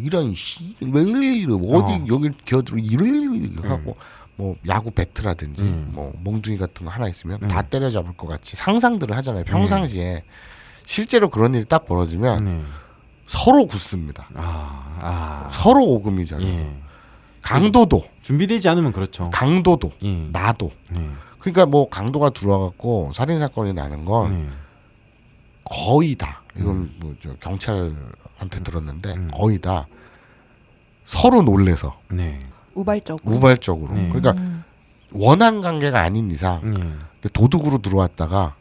[0.00, 2.04] 이런 씨왜 이래 어디 어.
[2.08, 3.96] 여기 겨들어 이래 하고
[4.36, 5.90] 뭐 야구 배트라든지 음.
[5.92, 7.48] 뭐 몽둥이 같은 거 하나 있으면 네.
[7.48, 9.44] 다 때려잡을 것 같이 상상들을 하잖아요.
[9.44, 10.24] 평상시에
[10.86, 12.62] 실제로 그런 일이 딱 벌어지면 네.
[13.26, 14.26] 서로 굳습니다.
[14.34, 15.50] 아, 아.
[15.52, 16.48] 서로 오금이잖아요.
[16.48, 16.76] 예.
[17.42, 19.30] 강도도 준비되지 않으면 그렇죠.
[19.30, 20.28] 강도도 예.
[20.32, 21.08] 나도 네.
[21.38, 24.48] 그러니까 뭐 강도가 들어와갖고 살인 사건이 나는 건 네.
[25.64, 27.94] 거의 다 이건 뭐저 경찰
[28.40, 29.28] 한테 들었는데 음.
[29.32, 29.86] 거의 다
[31.04, 32.38] 서로 놀래서 네.
[32.74, 33.36] 우발적으로.
[33.36, 34.08] 우발적으로 네.
[34.08, 34.64] 그러니까 음.
[35.12, 36.62] 원한 관계가 아닌 이상
[37.20, 37.28] 네.
[37.32, 38.56] 도둑으로 들어왔다가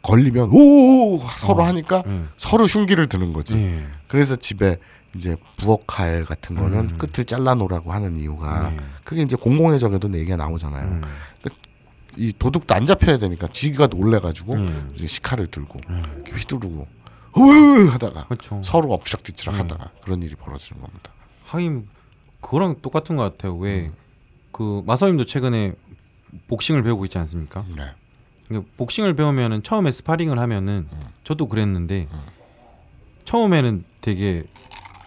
[0.00, 1.66] 걸리면 오 서로 어.
[1.66, 2.24] 하니까 네.
[2.36, 3.54] 서로 흉기를 드는 거지.
[3.54, 3.86] 네.
[4.08, 4.78] 그래서 집에
[5.14, 6.98] 이제 부엌 칼 같은 거는 음.
[6.98, 8.78] 끝을 잘라 놓으라고 하는 이유가 네.
[9.04, 10.84] 그게 이제 공공의적에도 얘기가 나오잖아요.
[10.84, 11.02] 음.
[12.16, 14.72] 이 도둑도 안 잡혀야 되니까 지가 놀래가지고 네.
[14.94, 16.02] 이제 식칼을 들고 네.
[16.30, 16.86] 휘두르고
[17.36, 18.60] 으 하다가 그렇죠.
[18.62, 19.60] 서로 엎치락뒤치락 음.
[19.60, 21.12] 하다가 그런 일이 벌어지는 겁니다.
[21.44, 21.88] 하긴
[22.40, 23.56] 그거랑 똑같은 것 같아요.
[23.56, 23.94] 왜 음.
[24.50, 25.74] 그 마사님도 최근에
[26.48, 27.64] 복싱을 배우고 있지 않습니까?
[27.76, 28.60] 네.
[28.76, 31.00] 복싱을 배우면은 처음에 스파링을 하면은 음.
[31.24, 32.20] 저도 그랬는데 음.
[33.24, 34.44] 처음에는 되게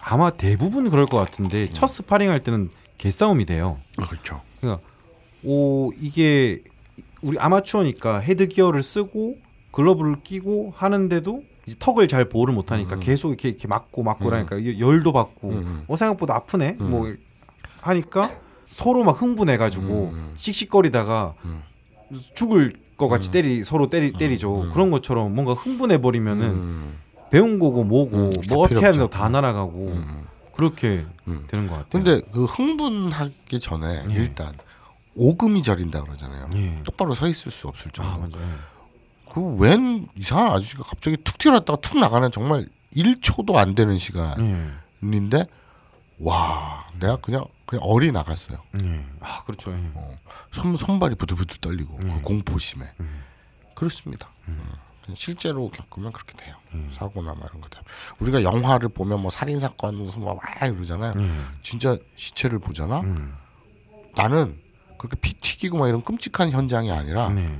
[0.01, 1.25] 아마 대부분 그럴 것 음.
[1.25, 3.79] 같은데 첫 스파링 할 때는 개싸움이 돼요.
[3.97, 4.41] 아, 그렇죠.
[4.59, 4.81] 그러니까
[5.43, 6.63] 오 이게
[7.21, 9.38] 우리 아마추어니까 헤드 기어를 쓰고
[9.71, 12.99] 글러브를 끼고 하는데도 이제 턱을 잘 보호를 못하니까 음.
[12.99, 14.30] 계속 이렇게, 이렇게 맞고 맞고 음.
[14.30, 15.84] 그러니까 이- 열도 받고 음.
[15.88, 16.89] 어 생각보다 아프네 음.
[16.89, 17.13] 뭐
[17.82, 18.32] 하니까
[18.65, 20.34] 서로 막 흥분해가지고 음.
[20.36, 21.63] 씩씩거리다가 음.
[22.34, 23.32] 죽을 것 같이 음.
[23.32, 24.71] 때리 서로 때리 때리죠 음.
[24.71, 26.97] 그런 것처럼 뭔가 흥분해 버리면은 음.
[27.32, 29.08] 배운 거고 뭐고 음, 다뭐 어떻게 없죠.
[29.10, 30.25] 다 날아가고 음.
[30.56, 31.43] 그렇게 음.
[31.47, 31.88] 되는 것 같아요.
[31.89, 34.13] 근데 그 흥분하기 전에 예.
[34.13, 34.54] 일단
[35.15, 36.47] 오금이 저린다 그러잖아요.
[36.54, 36.82] 예.
[36.84, 38.38] 똑바로 서 있을 수 없을 아 정도.
[38.38, 38.49] 맞아요.
[39.36, 43.98] 그 웬 이상한 아저씨가 갑자기 툭 튀어났다가 툭 나가는 정말 1초도 안 되는 예.
[43.98, 45.45] 시간인데
[46.19, 48.60] 와 내가 그냥 그냥 얼이 나갔어요.
[48.82, 49.06] 예.
[49.19, 49.74] 아 그렇죠.
[49.74, 49.91] 예.
[50.54, 52.13] 손 손발이 부들부들 떨리고 음.
[52.15, 53.24] 그 공포심에 음.
[53.74, 54.30] 그렇습니다.
[54.48, 54.58] 음.
[55.15, 56.56] 실제로 겪으면 그렇게 돼요.
[56.74, 56.88] 음.
[56.93, 57.82] 사고나 뭐 이런 것들.
[58.19, 61.12] 우리가 영화를 보면 뭐 살인 사건 무슨 뭐와 이러잖아요.
[61.17, 61.30] 예.
[61.62, 63.02] 진짜 시체를 보잖아.
[63.02, 63.36] 음.
[64.15, 64.58] 나는
[64.98, 67.58] 그렇게 피 튀기고 막 이런 끔찍한 현장이 아니라 네.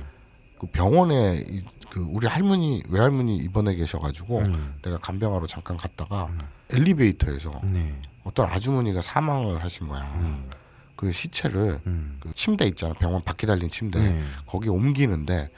[0.58, 4.74] 그 병원에 이, 그 우리 할머니 외할머니 입원해 계셔가지고 음.
[4.82, 6.38] 내가 간병하러 잠깐 갔다가 음.
[6.72, 7.98] 엘리베이터에서 네.
[8.24, 10.02] 어떤 아주머니가 사망을 하신 거야.
[10.16, 10.48] 음.
[10.96, 12.16] 그 시체를 음.
[12.20, 14.24] 그 침대 있잖아 병원 바퀴 달린 침대 네.
[14.46, 15.50] 거기 옮기는데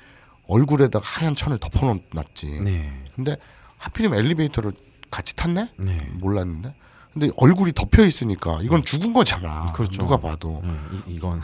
[0.49, 2.61] 얼굴에다가 하얀 천을 덮어놨지.
[2.63, 3.03] 네.
[3.15, 3.37] 근데
[3.77, 4.73] 하필이면 엘리베이터를
[5.11, 5.71] 같이 탔네?
[5.77, 6.09] 네.
[6.15, 6.75] 몰랐는데.
[7.13, 9.67] 근데 얼굴이 덮여 있으니까 이건 죽은 거잖아.
[9.73, 10.03] 그렇죠.
[10.03, 10.63] 누가 봐도.
[10.63, 11.41] 네, 이, 이건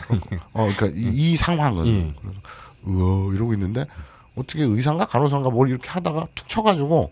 [0.53, 2.15] 어, 그러니까 이, 이 상황은 예.
[2.87, 3.85] 으어 이러고 있는데
[4.35, 7.11] 어떻게 의사인가 간호사인가 뭘 이렇게 하다가 툭 쳐가지고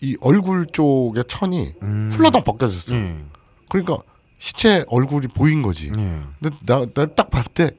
[0.00, 2.10] 이 얼굴 쪽에 천이 음.
[2.12, 2.94] 훌러덩 벗겨졌어.
[2.94, 3.18] 요 예.
[3.68, 3.98] 그러니까
[4.38, 5.88] 시체 얼굴이 보인 거지.
[5.96, 6.20] 예.
[6.40, 6.56] 근데
[6.94, 7.70] 나딱 봤을 때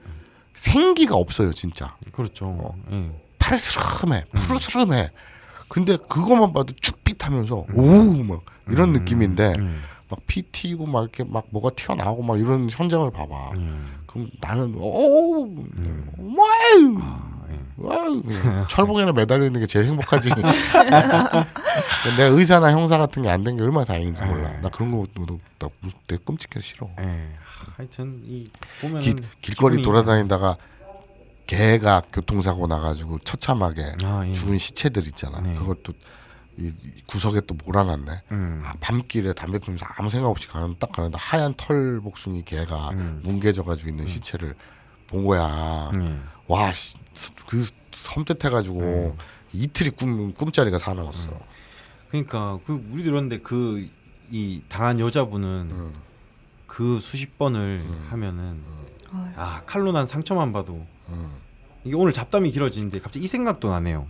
[0.54, 1.96] 생기가 없어요, 진짜.
[2.12, 2.76] 그렇죠.
[2.92, 3.12] 예.
[3.40, 5.10] 파래스름해, 푸르스름해.
[5.70, 9.76] 근데 그것만 봐도 쭈뼛하면서 오우 막 이런 느낌인데 예.
[10.10, 13.52] 막 피 튀고 막 이렇게 막 뭐가 튀어나오고 막 이런 현장을 봐봐.
[13.58, 13.62] 예.
[14.08, 15.44] 그럼 나는 오
[16.18, 17.02] wow
[17.52, 17.60] 예.
[17.78, 20.30] wow 그냥 철봉에는 매달려 있는 게 제일 행복하지.
[22.18, 24.52] 내가 의사나 형사 같은 게 안 된 게 얼마나 다행인지 몰라.
[24.62, 25.70] 나 그런 거도 나
[26.08, 26.90] 되게 끔찍해서 싫어.
[27.02, 27.30] 예.
[27.78, 28.48] 하여튼 이
[28.82, 30.58] 보면 길, 길거리 돌아다니다가
[31.48, 34.34] 개가 교통사고 나가지고 처참하게 아, 예.
[34.34, 35.40] 죽은 시체들 있잖아.
[35.42, 35.54] 네.
[35.56, 35.94] 그걸 또
[36.60, 38.24] 이, 이 구석에 또 몰아놨네.
[38.32, 38.62] 음.
[38.64, 43.22] 아, 밤길에 담배 피면서 아무 생각 없이 가는 딱 가는데 하얀 털 복숭이 개가 음.
[43.24, 44.56] 뭉개져가지고 있는 시체를
[45.08, 45.92] 본 거야.
[46.00, 46.20] 예.
[46.48, 46.96] 와, 씨,
[47.48, 49.18] 그 섬뜩해가지고 음.
[49.54, 51.32] 이틀이 꿈 꿈자리가 사나웠어.
[52.10, 53.90] 그러니까 그 우리도 그런데 그
[54.32, 55.94] 이 당한 여자분은 음.
[56.68, 58.64] 그 수십 번을 하면은.
[59.36, 61.34] 아 칼로 난 상처만 봐도 음.
[61.84, 64.08] 이게 오늘 잡담이 길어지는데 갑자기 이 생각도 나네요.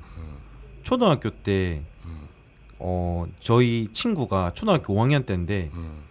[0.83, 1.85] 초등학교 때
[2.79, 6.03] 어, 저희 친구가 초등학교 5학년 때인데 음.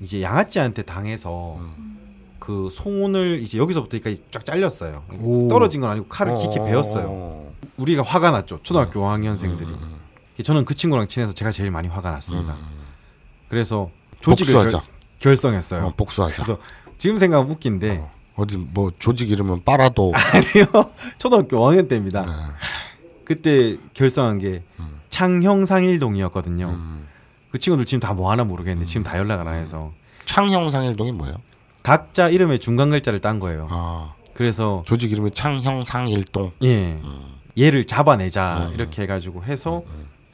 [0.00, 1.58] 이제 양아치한테 당해서
[2.38, 5.04] 그 손을 이제 여기서부터 여기까지 쫙 잘렸어요.
[5.20, 5.48] 오.
[5.48, 7.06] 떨어진 건 아니고 칼을 깊이 어, 베었어요.
[7.08, 8.60] 어, 우리가 화가 났죠.
[8.62, 9.68] 초등학교 5학년생들이.
[9.68, 9.98] 음,
[10.42, 12.54] 저는 그 친구랑 친해서 제가 제일 많이 화가 났습니다.
[12.54, 12.84] 음.
[13.48, 14.78] 그래서 조직을 복수하자.
[14.78, 14.88] 결,
[15.20, 15.86] 결성했어요.
[15.86, 16.34] 어, 복수하자.
[16.34, 16.58] 그래서
[16.98, 18.10] 지금 생각하면 웃긴데 어.
[18.36, 22.24] 어디 뭐 조직 이름은 빨아도 아니요 초등학교 5학년 때입니다.
[22.26, 22.32] 네.
[23.24, 24.93] 그때 결성한 게 음.
[25.14, 26.66] 창형상일동이었거든요.
[26.68, 27.06] 음.
[27.50, 29.92] 그 친구들 지금 다 뭐 하나 모르겠는데 지금 다 연락을 안 해서
[30.26, 31.36] 창형상일동이 뭐예요?
[31.82, 33.68] 각자 이름에 중간 글자를 딴 거예요.
[33.70, 36.52] 아 그래서 조직 이름이 창형상일동.
[36.62, 37.34] 예 음.
[37.58, 38.74] 얘를 잡아내자 음.
[38.74, 39.82] 이렇게 해가지고 해서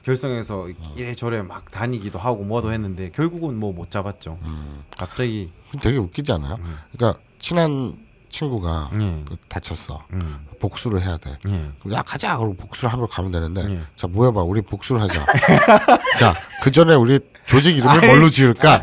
[0.02, 4.38] 결성해서 이래저래 막 다니기도 하고 뭐도 했는데 결국은 뭐 못 잡았죠.
[4.42, 4.82] 음.
[4.96, 6.56] 갑자기 되게 웃기지 않아요?
[6.60, 6.76] 음.
[6.96, 7.98] 그러니까 친한
[8.30, 10.02] 친구가 예, 그 다쳤어.
[10.12, 11.36] 음, 복수를 해야 돼.
[11.48, 12.36] 예, 그럼 야 가자.
[12.36, 13.80] 그러고 복수를 하러 가면 되는데 예.
[13.96, 14.42] 자 모여봐.
[14.42, 15.26] 우리 복수를 하자.
[16.18, 18.82] 자그 전에 우리 조직 이름을 뭘로 지을까?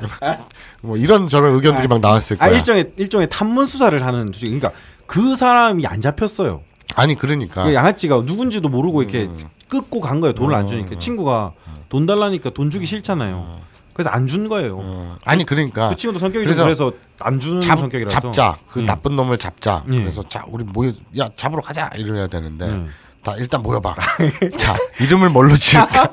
[0.82, 2.58] 뭐 이런 저런 의견들이 막 나왔을 아 거야.
[2.58, 4.48] 일종의 일종의 탐문 수사를 하는 조직.
[4.48, 4.72] 그러니까
[5.06, 6.62] 그 사람이 안 잡혔어요.
[6.96, 9.38] 아니 그러니까 그 양아치가 누군지도 모르고 이렇게 음.
[9.70, 10.34] 끊고 간 거예요.
[10.34, 10.68] 돈을 안 음.
[10.68, 11.54] 주니까 친구가
[11.90, 13.62] 돈 달라니까 돈 주기 싫잖아요.
[13.98, 14.78] 그래서 안 준 거예요.
[14.80, 18.58] 어, 아니 그러니까 그 친구도 성격이 그래서 좀 그래서 안 주는 잡, 성격이라서 잡자.
[18.70, 18.86] 그 예.
[18.86, 19.84] 나쁜 놈을 잡자.
[19.92, 20.00] 예.
[20.00, 22.94] 그래서 자 우리 모여 야 잡으러 가자 이래야 되는데 음.
[23.24, 23.96] 다 일단 모여봐.
[24.56, 26.12] 자 이름을 뭘로 지을까?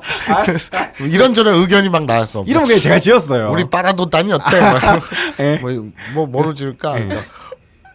[0.99, 2.43] 이런저런 의견이 막 나왔어.
[2.47, 3.51] 이름은 그냥 제가 지었어요.
[3.51, 4.59] 우리 빠라도단이 어때?
[4.59, 4.81] 막
[5.39, 5.57] 예.
[5.57, 5.71] 뭐,
[6.13, 6.93] 뭐 뭐로 지을까?
[6.93, 7.21] 그러니까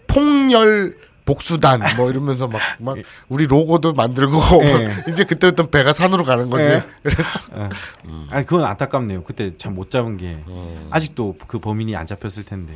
[0.07, 2.97] 폭렬 복수단 뭐 이러면서 막 막
[3.29, 5.05] 우리 로고도 만들고 예.
[5.11, 6.65] 이제 그때부터 배가 산으로 가는 거지.
[6.65, 6.85] 예.
[7.03, 7.23] 그래서
[8.31, 9.23] 아니 그건 안타깝네요.
[9.25, 10.89] 그때 참 못 잡은 게 음.
[10.91, 12.75] 아직도 그 범인이 안 잡혔을 텐데.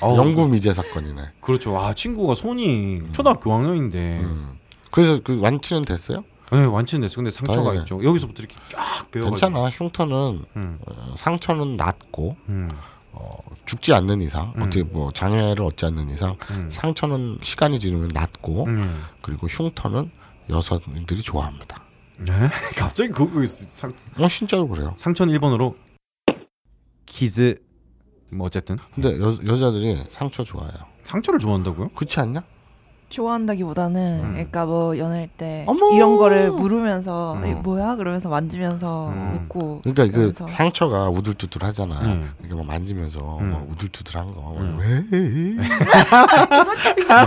[0.00, 1.22] 어우, 영구 미제 사건이네.
[1.40, 1.76] 그렇죠.
[1.78, 4.58] 아 친구가 손이 초등학교 5학년인데 음.
[4.90, 6.24] 그래서 그 완치는 됐어요?
[6.52, 7.16] 네, 완치는 됐어.
[7.16, 7.82] 근데 상처가 다행이네.
[7.82, 8.02] 있죠.
[8.04, 9.48] 여기서부터 이렇게 쫙 배워가지고.
[9.50, 9.68] 괜찮아.
[9.70, 12.68] 흉터는 음, 어, 상처는 낫고 음,
[13.14, 16.68] 어, 죽지 않는 이상 어떻게 뭐 장애를 얻지 않는 이상 음.
[16.70, 19.02] 상처는 시간이 지나면 낫고 음.
[19.22, 20.10] 그리고 흉터는
[20.50, 21.82] 여성들이 좋아합니다.
[22.18, 22.32] 네?
[22.76, 24.94] 갑자기 그거 상 어 진짜로 그래요.
[24.96, 25.74] 상처는 1번으로
[27.06, 27.56] 키즈
[28.30, 30.74] 뭐 어쨌든 근데 여, 여자들이 상처 좋아해요.
[31.04, 31.90] 상처를 좋아한다고요?
[31.90, 32.42] 그렇지 않냐?
[33.14, 34.32] 좋아한다기보다는 음.
[34.32, 35.94] 그러니까 뭐 연애할 때 어머!
[35.94, 37.62] 이런 거를 물으면서 음.
[37.62, 39.30] 뭐야 그러면서 만지면서 음.
[39.32, 42.00] 묻고 그러니까 그 그러면서 상처가 우둘투둘하잖아.
[42.02, 42.32] 음.
[42.44, 43.52] 이게 막 만지면서 음.
[43.52, 44.56] 막 우둘투둘한 거.
[44.58, 44.78] 음.
[44.80, 44.86] 왜?
[47.06, 47.24] 막,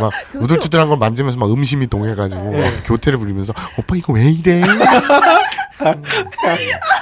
[0.00, 4.60] 막 우둘투둘한 걸 만지면서 막 음심이 동해가지고 막 교태를 부리면서 오빠 이거 왜 이래?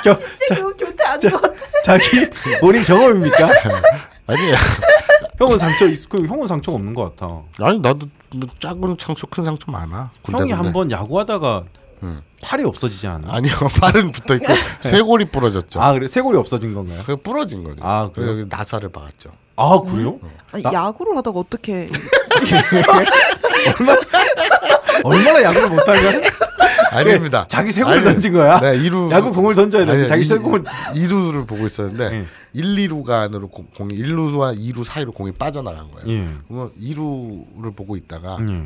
[0.05, 1.57] 겨, 진짜 그거 교태 아닌 것 같아.
[1.85, 3.49] 자기 본인 경험입니까?
[4.29, 4.57] 아니야.
[5.39, 7.43] 형은 상처 있, 그 형은 상처가 없는 것 같아.
[7.61, 10.11] 아니 나도 뭐 작은 상처 큰 상처 많아.
[10.22, 10.64] 군데 형이 군데.
[10.64, 11.64] 한번 야구하다가
[12.03, 12.22] 응.
[12.43, 13.34] 팔이 없어지지 않았나?
[13.34, 14.47] 아니요 팔은 붙어 있고
[14.82, 15.80] 쇄골이 부러졌죠.
[15.80, 17.03] 아 그래 쇄골이 없어진 건가요?
[17.05, 17.80] 그게 부러진 거죠.
[17.82, 18.41] 아, 그래서 그래요?
[18.43, 19.30] 여기 나사를 박았죠.
[19.57, 20.18] 아 그래요?
[20.53, 21.89] 아니, 나- 야구를 하다가 어떻게
[25.03, 26.22] 얼마나 야구를 못하면
[26.97, 27.47] 아닙니다.
[27.49, 28.61] 자기 아니, 던진 거야?
[28.61, 32.26] 네, 이루 야구 공을 던져야 아니, 자기 이- 쇄골 2루를 보고 있었는데 예.
[32.53, 36.09] 1, 2루가 안으로 공, 공이 1루와 2루 사이로 공이 빠져나간 거예요.
[36.09, 36.28] 예.
[36.49, 38.64] 그러면 2루를 보고 있다가 예.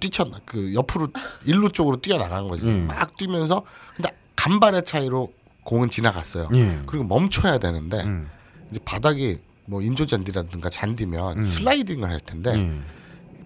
[0.00, 1.08] 뛰쳐 그 옆으로
[1.46, 2.66] 일루 쪽으로 뛰어 나간 거지.
[2.66, 2.86] 음.
[2.88, 3.62] 막 뛰면서
[3.96, 5.32] 근데 간발의 차이로
[5.64, 6.48] 공은 지나갔어요.
[6.54, 6.80] 예.
[6.86, 8.28] 그리고 멈춰야 되는데 음.
[8.70, 11.44] 이제 바닥이 뭐 인조 잔디라든가 잔디면 음.
[11.44, 12.80] 슬라이딩을 할 텐데 예.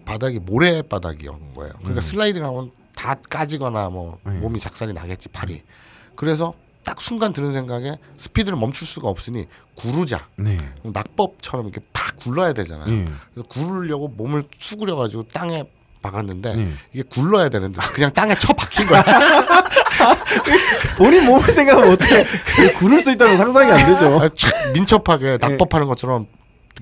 [0.05, 1.73] 바닥이 모래 바닥이었는 거예요.
[1.79, 2.01] 그러니까 음.
[2.01, 4.33] 슬라이딩하면 다 까지거나 뭐 네.
[4.33, 5.63] 몸이 작살이 나겠지 발이.
[6.17, 6.53] 그래서
[6.85, 9.47] 딱 순간 드는 생각에 스피드를 멈출 수가 없으니
[9.77, 10.27] 구르자.
[10.35, 10.59] 네.
[10.83, 12.93] 낙법처럼 이렇게 팍 굴러야 되잖아요.
[12.93, 13.05] 예.
[13.33, 15.63] 그래서 구르려고 몸을 수그려 가지고 땅에
[16.03, 16.73] 박았는데 네.
[16.93, 19.05] 이게 굴러야 되는데 그냥 땅에 쳐 박힌 거야.
[20.99, 22.25] 본인 몸을 생각하면 어떻게
[22.79, 24.21] 구를 수 있다는 상상이 안 되죠.
[24.21, 26.27] 아, 착 민첩하게 낙법하는 것처럼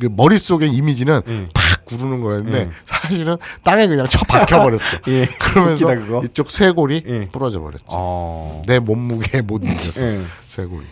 [0.00, 1.48] 그 머릿속의 이미지는 예.
[1.52, 2.70] 팍 구르는 거였는데 예.
[2.84, 4.84] 사실은 땅에 그냥 쳐 박혀 버렸어.
[5.08, 5.26] 예.
[5.26, 6.22] 그러면서 웃기다, 그거.
[6.24, 7.28] 이쪽 쇄골이 예.
[7.28, 7.84] 부러져 버렸지.
[7.88, 8.62] 어.
[8.66, 10.02] 내 몸무게에 못 이겼어.
[10.02, 10.20] 예.
[10.48, 10.84] 쇄골이.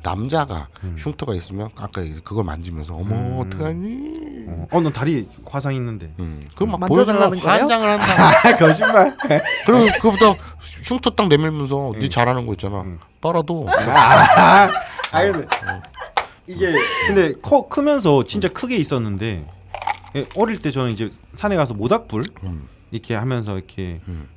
[0.00, 0.94] 남자가 음.
[0.96, 3.40] 흉터가 있으면 아까 그걸 만지면서 어머 음.
[3.40, 4.46] 어떡하니?
[4.46, 6.14] 어, 어, 넌 다리 화상 있는데.
[6.20, 6.40] 음.
[6.54, 7.60] 그막 만져달라는 보여주면 거예요?
[7.60, 8.56] 환장을 한다.
[8.58, 9.16] 거짓말.
[9.66, 10.40] 그리고 그거보다
[10.84, 12.82] 흉터 딱 내밀면서 네 잘하는 거 있잖아.
[12.82, 13.00] 음.
[13.20, 14.68] 빨아도 아,
[15.10, 15.46] 아 근데
[16.46, 16.72] 이게
[17.08, 19.57] 근데 커 크면서 진짜 크게 있었는데 예,
[20.34, 22.68] 어릴 때 저는 이제 산에 가서 모닥불 음.
[22.90, 24.28] 이렇게 하면서 이렇게 음.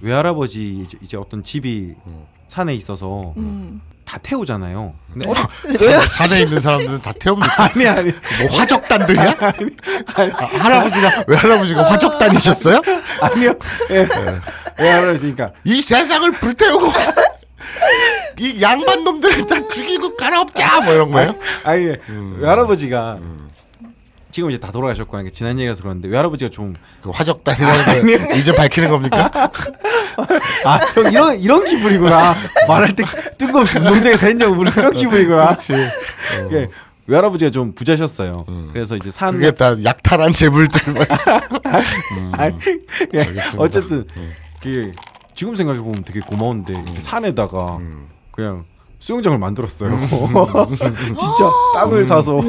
[0.00, 2.24] 외할아버지 이제, 이제 어떤 집이 음.
[2.48, 3.80] 산에 있어서 음.
[4.04, 4.92] 다 태우잖아요.
[5.12, 5.42] 근데 어릴
[5.78, 7.62] 산- 산에 있는 사람들은 다 태웁니까?
[7.72, 9.36] 아니 아니 뭐 화적단들이야?
[9.40, 12.80] 아, 할아버지가 왜 할아버지가 화적단이셨어요?
[13.20, 13.54] 아니요.
[13.90, 14.08] 예.
[14.78, 16.86] 외할아버지 그러니까 이 세상을 불태우고
[18.40, 21.34] 이 양반 놈들을 다 죽이고 갈아엎자 뭐 이런 거예요?
[21.62, 22.38] 아니 음.
[22.40, 23.18] 외할아버지가
[24.30, 28.90] 지금 이제 다 돌아가셨고 하니까 지난 얘기라서 그런데 외할아버지가 좀 그 화적단이라는 거 이제 밝히는
[28.90, 29.30] 겁니까?
[30.64, 32.34] 아, 형 이런 이런 기분이구나.
[32.68, 33.04] 말할 때
[33.38, 35.46] 뜬금없이 운동장에서 했냐고 물은 그런 기분이구나.
[35.46, 35.72] 그렇지.
[36.52, 36.68] 예,
[37.06, 38.32] 외할아버지가 좀 부자셨어요.
[38.48, 38.70] 음.
[38.72, 40.80] 그래서 이제 산 그게 다 약탈한 재물들.
[42.32, 42.54] 아니,
[43.14, 43.62] 예, 알겠습니다.
[43.62, 44.32] 어쨌든 음.
[44.62, 44.92] 그
[45.34, 48.08] 지금 생각해 보면 되게 고마운데 이렇게 산에다가 음.
[48.30, 48.64] 그냥
[49.00, 49.96] 수영장을 만들었어요.
[51.18, 52.40] 진짜 땅을 사서.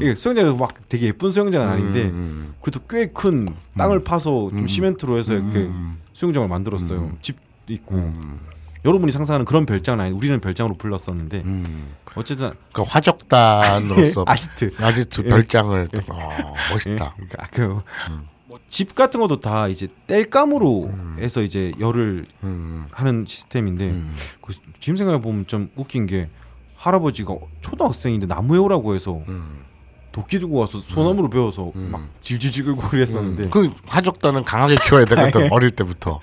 [0.00, 2.54] 이게 수영장이 막 되게 예쁜 수영장은 아닌데 음.
[2.62, 4.66] 그래도 꽤 큰 땅을 파서 좀 음.
[4.66, 5.98] 시멘트로 해서 이렇게 음.
[6.12, 6.98] 수영장을 만들었어요.
[6.98, 7.18] 음.
[7.20, 8.38] 집도 있고 음.
[8.84, 11.94] 여러분이 상상하는 그런 별장은 아니 우리는 별장으로 불렀었는데 음.
[12.14, 15.28] 어쨌든 그 화적단으로서 아지트 아지트 예.
[15.28, 17.14] 별장을 어, 멋있다.
[17.20, 18.28] 예, 그러니까 그 음.
[18.48, 21.16] 뭐집 같은 것도 다 이제 땔감으로 음.
[21.18, 22.86] 해서 이제 열을 음.
[22.92, 24.14] 하는 시스템인데 음.
[24.40, 26.28] 그 지금 생각해 보면 좀 웃긴 게
[26.76, 29.64] 할아버지가 초등학생인데 나무 에 오라고 해서 음.
[30.12, 31.88] 도끼 들고 와서 소나무로 베어서 음.
[31.90, 36.20] 막 질질질 끌고 그랬었는데 그 화적단은 강하게 키워야 되거든 어릴 때부터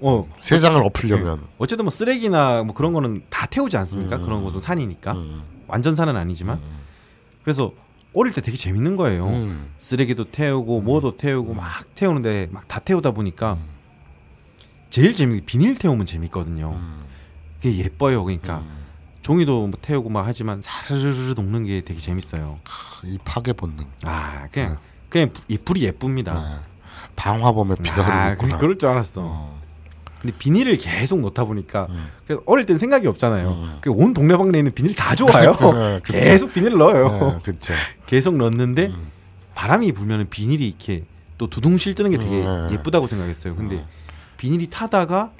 [0.00, 1.42] 어 세상을 엎으려면.
[1.58, 4.16] 어쨌든 뭐 쓰레기나 뭐 그런 거는 다 태우지 않습니까?
[4.16, 4.22] 음.
[4.22, 5.42] 그런 곳은 산이니까 음.
[5.66, 6.60] 완전 산은 아니지만
[7.42, 7.72] 그래서
[8.14, 9.26] 어릴 때 되게 재밌는 거예요.
[9.28, 9.70] 음.
[9.78, 13.58] 쓰레기도 태우고 뭐도 태우고 막 태우는데 막 다 태우다 보니까
[14.90, 16.70] 제일 재밌는 게 비닐 태우면 재밌거든요.
[16.74, 17.04] 음.
[17.60, 18.24] 그게 예뻐요.
[18.24, 18.84] 그러니까 음.
[19.22, 22.58] 종이도 뭐 태우고 막 하지만 사르르르 녹는 게 되게 재밌어요.
[23.04, 23.84] 이 파괴 본능.
[24.04, 26.34] 아 그냥 그냥 이 불이 예쁩니다.
[26.34, 26.62] 아,
[27.16, 28.54] 방화범의 피가 아, 흐르겠구나.
[28.56, 29.20] 그, 그럴 줄 알았어.
[29.24, 29.62] 어.
[30.24, 32.08] 근데 비닐을 계속 넣다 보니까 음.
[32.26, 33.50] 그래서 어릴 땐 생각이 없잖아요.
[33.50, 33.78] 음.
[33.82, 35.52] 그온 동네방네 있는 비닐 다 좋아요.
[35.76, 36.12] 네, 그쵸.
[36.18, 37.08] 계속 비닐을 넣어요.
[37.08, 37.74] 네, 그렇죠.
[38.06, 39.10] 계속 넣는데 음.
[39.54, 41.04] 바람이 불면은 비닐이 이렇게
[41.36, 42.70] 또 두둥실 뜨는 게 되게 음.
[42.72, 43.54] 예쁘다고 생각했어요.
[43.54, 43.84] 근데
[44.38, 45.30] 비닐이 타다가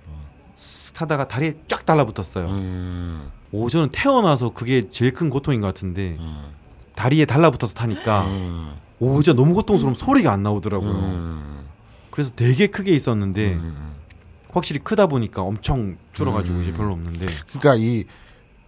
[0.54, 2.46] 쓱 타다가 다리에 쫙 달라붙었어요.
[2.48, 3.30] 음.
[3.52, 6.52] 오 저는 태어나서 그게 제일 큰 고통인 것 같은데 음.
[6.94, 8.74] 다리에 달라붙어서 타니까 음.
[9.00, 10.90] 오 진짜 너무 고통스러움 소리가 안 나오더라고요.
[10.90, 11.64] 음.
[12.10, 13.94] 그래서 되게 크게 있었는데 음.
[14.54, 16.62] 확실히 크다 보니까 엄청 줄어가지고 음.
[16.62, 17.26] 이제 별로 없는데.
[17.52, 18.04] 그러니까 이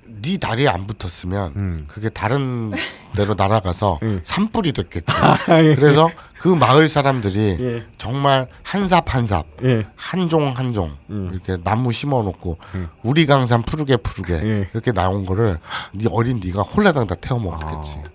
[0.09, 1.84] 네 다리에 안 붙었으면 음.
[1.89, 2.72] 그게 다른
[3.14, 4.20] 데로 날아가서 음.
[4.24, 5.07] 산불이 됐겠지.
[5.62, 5.74] 예.
[5.74, 6.09] 그래서
[6.39, 7.87] 그 마을 사람들이 예.
[7.99, 9.87] 정말 한삽 한 삽, 예.
[9.97, 11.30] 한종 한종 음.
[11.32, 12.89] 이렇게 나무 심어놓고 음.
[13.03, 14.68] 우리 강산 푸르게 푸르게 예.
[14.72, 15.59] 이렇게 나온 거를
[15.93, 17.97] 네 어린 네가 홀라당 다 태워 먹었겠지.
[17.99, 18.09] 아,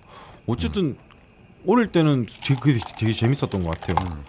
[0.48, 0.98] 어쨌든
[1.68, 3.96] 어릴 때는 되게, 되게 재밌었던 것 같아요.
[4.08, 4.24] 음.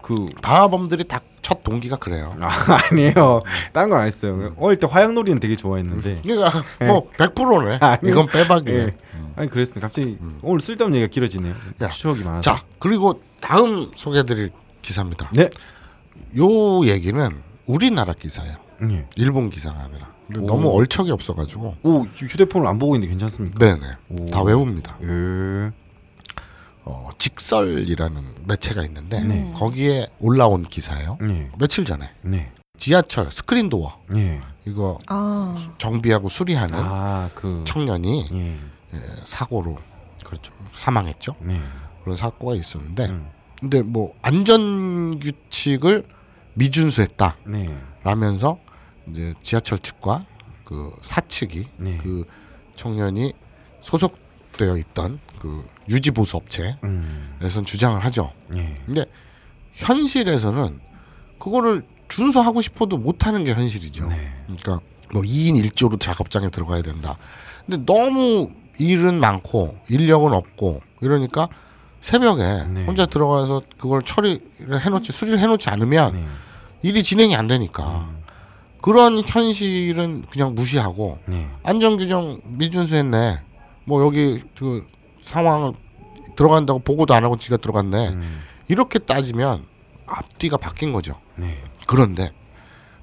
[0.00, 2.30] 그 방화범들이 다 첫 동기가 그래요.
[2.40, 2.50] 아,
[2.92, 3.40] 아니에요.
[3.72, 4.52] 다른 건 안 했어요.
[4.58, 6.20] 어릴 때 화약놀이는 되게 좋아했는데.
[6.22, 7.78] 그러니까 뭐 100%네.
[7.80, 8.12] 아니요.
[8.12, 8.76] 이건 빼박이네.
[8.76, 8.94] 예.
[9.34, 9.80] 아니 그랬어.
[9.80, 11.54] 갑자기 오늘 쓸데없는 얘기가 길어지네요.
[11.80, 12.42] 야, 추억이 많아서.
[12.42, 15.30] 자 그리고 다음 소개해드릴 기사입니다.
[15.32, 15.48] 네.
[16.36, 17.30] 요 얘기는
[17.66, 18.56] 우리나라 기사예요.
[18.90, 19.06] 예.
[19.16, 20.08] 일본 기사가 아니라.
[20.46, 23.58] 너무 얼척이 없어가지고 오 휴대폰을 안 보고 있는데 괜찮습니까?
[23.58, 23.80] 네네
[24.10, 24.26] 오.
[24.26, 24.98] 다 외웁니다.
[25.02, 25.70] 예.
[26.90, 29.52] 어, 직설이라는 매체가 있는데 네.
[29.54, 31.18] 거기에 올라온 기사예요.
[31.20, 31.50] 네.
[31.58, 32.50] 며칠 전에 네.
[32.78, 34.40] 지하철 스크린 도어 예.
[34.64, 38.58] 이거 아, 정비하고 수리하는 아 그 청년이 예.
[38.94, 39.76] 예, 사고로
[40.24, 40.52] 그렇죠.
[40.72, 41.34] 사망했죠.
[41.40, 41.60] 네.
[42.02, 43.28] 그런 사고가 있었는데 음.
[43.60, 46.04] 근데 뭐 안전 규칙을
[46.54, 47.36] 미준수했다.
[47.48, 47.78] 네.
[48.02, 48.58] 라면서
[49.10, 50.24] 이제 지하철 측과
[50.64, 51.98] 그 사측이 네.
[51.98, 52.24] 그
[52.76, 53.32] 청년이
[53.82, 57.64] 소속되어 있던 그 유지 보수 업체에선 음.
[57.64, 58.32] 주장을 하죠.
[58.48, 58.74] 네.
[58.84, 59.04] 근데
[59.74, 60.80] 현실에서는
[61.38, 64.06] 그거를 준수하고 싶어도 못 하는 게 현실이죠.
[64.08, 64.32] 네.
[64.44, 64.80] 그러니까
[65.12, 67.16] 뭐 2인 1조로 작업장에 들어가야 된다.
[67.66, 71.48] 근데 너무 일은 많고 인력은 없고 이러니까
[72.00, 72.84] 새벽에 네.
[72.84, 76.26] 혼자 들어가서 그걸 처리를 해놓지 수리를 해놓지 않으면 네.
[76.82, 78.18] 일이 진행이 안 되니까 음.
[78.80, 81.48] 그런 현실은 그냥 무시하고 네.
[81.62, 83.40] 안전규정 미준수했네.
[83.84, 84.86] 뭐 여기 그
[85.28, 85.72] 상황을
[86.36, 88.08] 들어간다고 보고도 안 하고 지가 들어갔네.
[88.10, 88.42] 음.
[88.68, 89.64] 이렇게 따지면
[90.06, 91.14] 앞뒤가 바뀐 거죠.
[91.36, 91.62] 네.
[91.86, 92.32] 그런데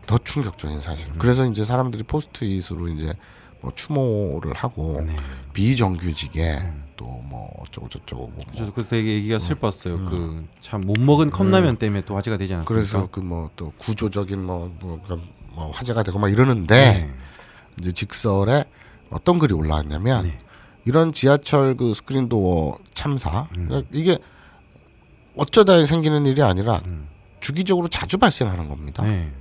[0.07, 1.11] 더 충격적인 사실.
[1.17, 3.13] 그래서 이제 사람들이 포스트잇으로 이제
[3.61, 5.15] 뭐 추모를 하고 네.
[5.53, 10.05] 비정규직에 또뭐 어쩌고 저쩌고 뭐 저도 그 되게 얘기가 슬펐어요.
[10.05, 12.67] 그참 못 먹은 컵라면 때문에 또 화제가 되지 않았습니까?
[12.73, 15.01] 그래서 그 뭐 또 구조적인 뭐, 뭐,
[15.53, 17.13] 뭐 화제가 되고 막 이러는데 네.
[17.79, 18.63] 이제 직설에
[19.09, 20.39] 어떤 글이 올라왔냐면 네.
[20.85, 23.83] 이런 지하철 그 스크린 도어 참사 음.
[23.91, 24.17] 이게
[25.35, 27.07] 어쩌다 생기는 일이 아니라 음.
[27.39, 29.03] 주기적으로 자주 발생하는 겁니다.
[29.03, 29.31] 네.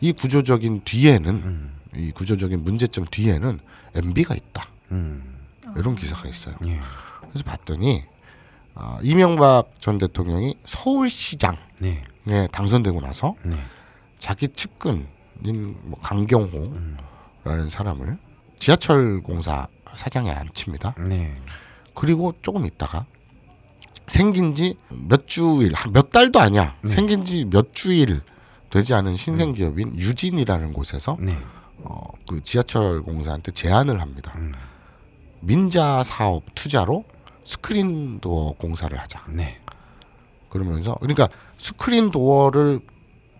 [0.00, 1.74] 이 구조적인 뒤에는 음.
[1.96, 3.60] 이 구조적인 문제점 뒤에는
[3.94, 4.68] MB가 있다.
[4.92, 5.38] 음.
[5.76, 6.56] 이런 기사가 있어요.
[6.66, 6.78] 예.
[7.28, 8.04] 그래서 봤더니
[8.74, 12.48] 아, 이명박 전 대통령이 서울시장에 네.
[12.52, 13.56] 당선되고 나서 네.
[14.18, 15.06] 자기 측근인
[15.82, 16.74] 뭐 강경호라는
[17.44, 17.68] 음.
[17.70, 18.18] 사람을
[18.58, 20.94] 지하철 공사 사장에 앉힙니다.
[21.06, 21.34] 네.
[21.94, 23.06] 그리고 조금 있다가
[24.06, 26.76] 생긴 지 몇 주일, 한몇 달도 아니야.
[26.82, 26.88] 네.
[26.92, 28.20] 생긴 지 몇 주일
[28.70, 31.38] 되지 않은 신생 기업인 유진이라는 곳에서 네.
[31.78, 34.32] 어, 그 지하철 공사한테 제안을 합니다.
[34.36, 34.52] 음.
[35.40, 37.04] 민자 사업 투자로
[37.44, 39.24] 스크린 도어 공사를 하자.
[39.28, 39.60] 네.
[40.50, 41.28] 그러면서 그러니까
[41.58, 42.80] 스크린 도어를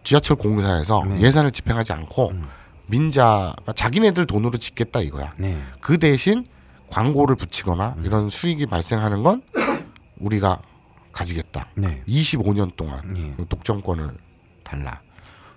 [0.03, 1.21] 지하철 공사에서 네.
[1.21, 2.45] 예산을 집행하지 않고 음.
[2.87, 5.33] 민자가 자기네들 돈으로 짓겠다 이거야.
[5.39, 5.61] 네.
[5.81, 6.47] 그 대신
[6.91, 8.05] 광고를 붙이거나 음.
[8.05, 9.43] 이런 수익이 발생하는 건
[10.19, 10.61] 우리가
[11.13, 11.69] 가지겠다.
[11.77, 12.03] 네.
[12.07, 13.35] 25년 동안 예.
[13.37, 14.17] 그 독점권을
[14.63, 15.01] 달라.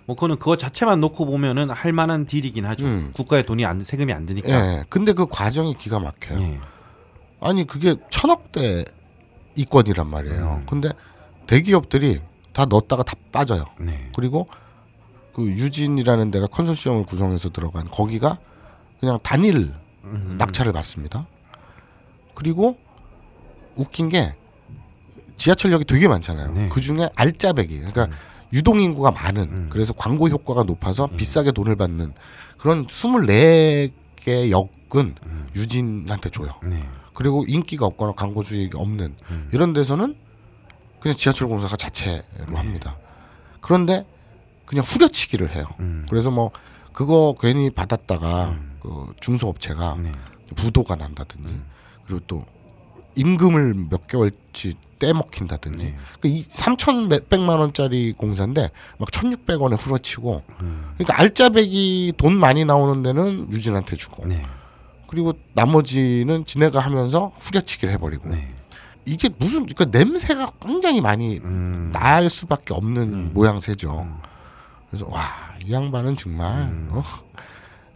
[0.06, 2.86] 뭐 그거는 그거 자체만 놓고 보면은 할 만한 딜이긴 하죠.
[2.86, 3.10] 음.
[3.12, 4.48] 국가의 돈이 안 세금이 안 드니까.
[4.48, 4.84] 예.
[4.88, 6.40] 근데 그 과정이 기가 막혀요.
[6.40, 6.60] 예.
[7.40, 8.84] 아니 그게 천억대
[9.54, 10.60] 이권이란 말이에요.
[10.60, 10.66] 음.
[10.66, 10.90] 근데
[11.46, 12.20] 대기업들이
[12.52, 13.64] 다 넣었다가 다 빠져요.
[13.78, 14.10] 네.
[14.16, 14.46] 그리고
[15.38, 18.38] 그 유진이라는 데가 컨소시엄을 구성해서 들어간 거기가
[18.98, 19.72] 그냥 단일
[20.02, 20.34] 음.
[20.36, 21.28] 낙찰을 받습니다.
[22.34, 22.76] 그리고
[23.76, 24.34] 웃긴 게
[25.36, 26.50] 지하철역이 되게 많잖아요.
[26.50, 26.68] 네.
[26.68, 28.08] 그 중에 알짜배기, 그러니까
[28.52, 29.66] 유동 인구가 많은, 음.
[29.70, 32.14] 그래서 광고 효과가 높아서 비싸게 돈을 받는
[32.58, 35.48] 그런 24개 역은 음.
[35.54, 36.48] 유진한테 줘요.
[36.66, 36.82] 네.
[37.14, 39.48] 그리고 인기가 없거나 광고 수익이 없는 음.
[39.52, 40.16] 이런 데서는
[40.98, 42.56] 그냥 지하철 공사가 자체로 네.
[42.56, 42.96] 합니다.
[43.60, 44.04] 그런데
[44.68, 45.66] 그냥 후려치기를 해요.
[45.80, 46.04] 음.
[46.10, 46.50] 그래서 뭐
[46.92, 48.76] 그거 괜히 받았다가 음.
[48.80, 50.12] 그 중소업체가 네.
[50.56, 51.64] 부도가 난다든지 음.
[52.06, 52.44] 그리고 또
[53.16, 55.96] 임금을 몇 개월치 떼먹힌다든지 네.
[56.20, 60.92] 그이 3천 몇백만 원짜리 공사인데 막 1,600원에 후려치고 음.
[60.98, 64.44] 그러니까 알짜배기 돈 많이 나오는 데는 유진한테 주고 네.
[65.06, 68.54] 그리고 나머지는 지네가 하면서 후려치기를 해버리고 네.
[69.06, 71.90] 이게 무슨 그러니까 냄새가 굉장히 많이 음.
[71.94, 73.30] 날 수밖에 없는 음.
[73.32, 74.06] 모양새죠.
[74.88, 74.90] 음.
[74.90, 76.88] 그래서 와 이 양반은 정말 음.
[76.92, 77.02] 어,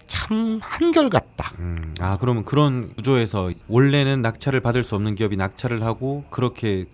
[0.06, 1.52] 참 한결같다.
[1.58, 1.94] 음.
[2.00, 6.84] 아 그러면 그런 구조에서 원래는 낙찰을 받을 수 없는 기업이 낙찰을 하고 그렇게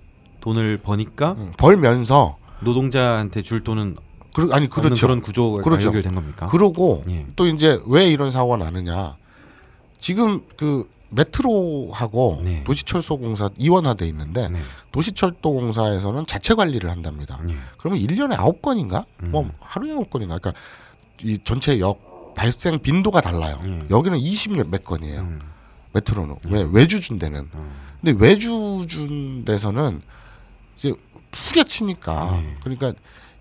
[0.40, 3.96] 돈을 버니까 음, 벌면서 노동자한테 줄 돈은
[4.34, 5.06] 그, 아니 그렇죠.
[5.06, 5.86] 그런 구조가 그렇죠.
[5.86, 6.46] 연결된 겁니까?
[6.46, 7.26] 그러고 예.
[7.34, 9.16] 또 이제 왜 이런 사고가 나느냐?
[9.98, 12.64] 지금 그 메트로하고 네.
[12.64, 14.60] 도시철도공사 이원화돼 있는데 네.
[14.92, 17.40] 도시철도공사에서는 자체 관리를 한답니다.
[17.48, 17.56] 예.
[17.78, 19.04] 그러면 1년에 9건인가?
[19.22, 19.30] 음.
[19.30, 20.40] 뭐 하루에 9건인가?
[20.40, 20.52] 그러니까
[21.22, 23.56] 이 전체 역 발생 빈도가 달라요.
[23.66, 23.86] 예.
[23.90, 25.20] 여기는 20몇 몇 건이에요.
[25.20, 25.40] 음.
[25.92, 27.72] 메트로는 왜 외주준 데는 음.
[28.00, 30.02] 근데 외주준 데서는
[30.76, 30.92] 이제
[31.32, 32.56] 후려치니까 네.
[32.60, 32.92] 그러니까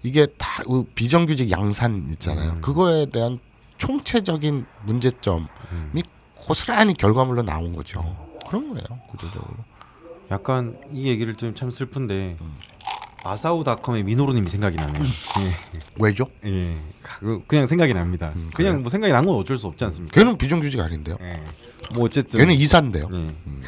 [0.04, 2.54] 이게 다그 비정규직 양산 있잖아요.
[2.54, 2.62] 음.
[2.62, 3.40] 그거에 대한
[3.78, 5.92] 총체적인 문제점이 음.
[6.52, 8.02] 고스란히 결과물로 나온 거죠.
[8.48, 9.58] 그런 거예요 구조적으로.
[10.32, 12.56] 약간 이 얘기를 좀 참 슬픈데 음.
[13.24, 15.04] 아사우닷컴의 민호루님이 생각이 나네요.
[16.00, 16.28] 왜죠?
[16.46, 16.50] 예.
[16.72, 16.76] 예.
[17.02, 18.32] 그- 그냥 생각이 납니다.
[18.36, 18.80] 음, 그냥 그래요?
[18.80, 20.14] 뭐 생각이 난 건 어쩔 수 없지 않습니까?
[20.18, 21.18] 걔는 비정규직 아닌데요.
[21.22, 21.44] 예.
[21.96, 23.10] 뭐 어쨌든 걔는 이사인데요.
[23.12, 23.18] 예.
[23.18, 23.62] 음.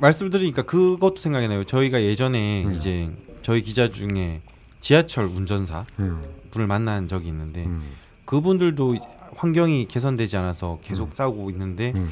[0.00, 1.64] 말씀드리니까 그것도 생각이 나요.
[1.64, 2.74] 저희가 예전에 음.
[2.74, 3.08] 이제
[3.40, 4.42] 저희 기자 중에
[4.80, 6.22] 지하철 운전사 음.
[6.50, 7.82] 분을 만난 적이 있는데 음.
[8.26, 8.96] 그분들도
[9.34, 12.10] 환경이 개선되지 않아서 계속 싸우고 있는데 음.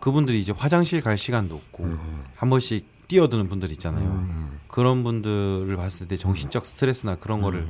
[0.00, 2.24] 그분들이 이제 화장실 갈 시간도 없고 음.
[2.34, 4.08] 한 번씩 뛰어드는 분들 있잖아요.
[4.08, 4.58] 음.
[4.68, 7.66] 그런 분들을 봤을 때 정신적 스트레스나 그런 거를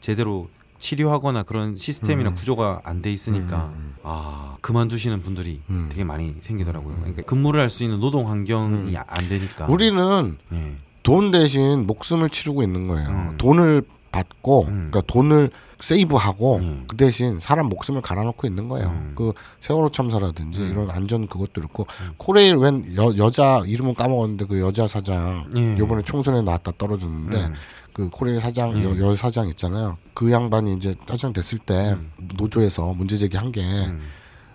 [0.00, 0.48] 제대로
[0.78, 2.34] 치료하거나 그런 시스템이나 음.
[2.34, 5.86] 구조가 안 돼 있으니까 아 그만두시는 분들이 음.
[5.90, 6.96] 되게 많이 생기더라고요.
[6.96, 9.66] 그러니까 근무를 할 수 있는 노동 환경이 안 되니까.
[9.66, 10.76] 우리는 예.
[11.04, 13.08] 돈 대신 목숨을 치르고 있는 거예요.
[13.08, 13.34] 음.
[13.38, 14.90] 돈을 받고 음.
[14.90, 15.50] 그러니까 돈을
[15.80, 16.84] 세이브하고 음.
[16.86, 18.88] 그 대신 사람 목숨을 갈아놓고 있는 거예요.
[18.88, 19.12] 음.
[19.16, 20.70] 그 세월호 참사라든지 음.
[20.70, 21.86] 이런 안전 그것도 그렇고
[22.18, 25.76] 코레일 웬 여, 여자 이름은 까먹었는데 그 여자 사장 예.
[25.78, 27.54] 요번에 총선에 나왔다 떨어졌는데 음.
[27.92, 28.84] 그 코레일 사장 예.
[28.84, 29.98] 여, 여 사장 있잖아요.
[30.14, 31.96] 그 양반이 이제 사장 됐을 때
[32.36, 34.02] 노조에서 문제 제기한 게 음.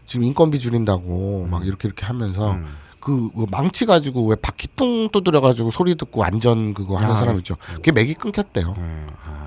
[0.06, 2.66] 지금 인건비 줄인다고 막 이렇게 이렇게 하면서 음.
[3.02, 7.38] 그 망치 가지고 왜 바퀴 뚱 두드려 가지고 소리 듣고 안전 그거 하는 아, 사람
[7.38, 7.56] 있죠.
[7.76, 8.76] 그게 맥이 끊겼대요.
[8.78, 9.06] 예.
[9.26, 9.47] 아.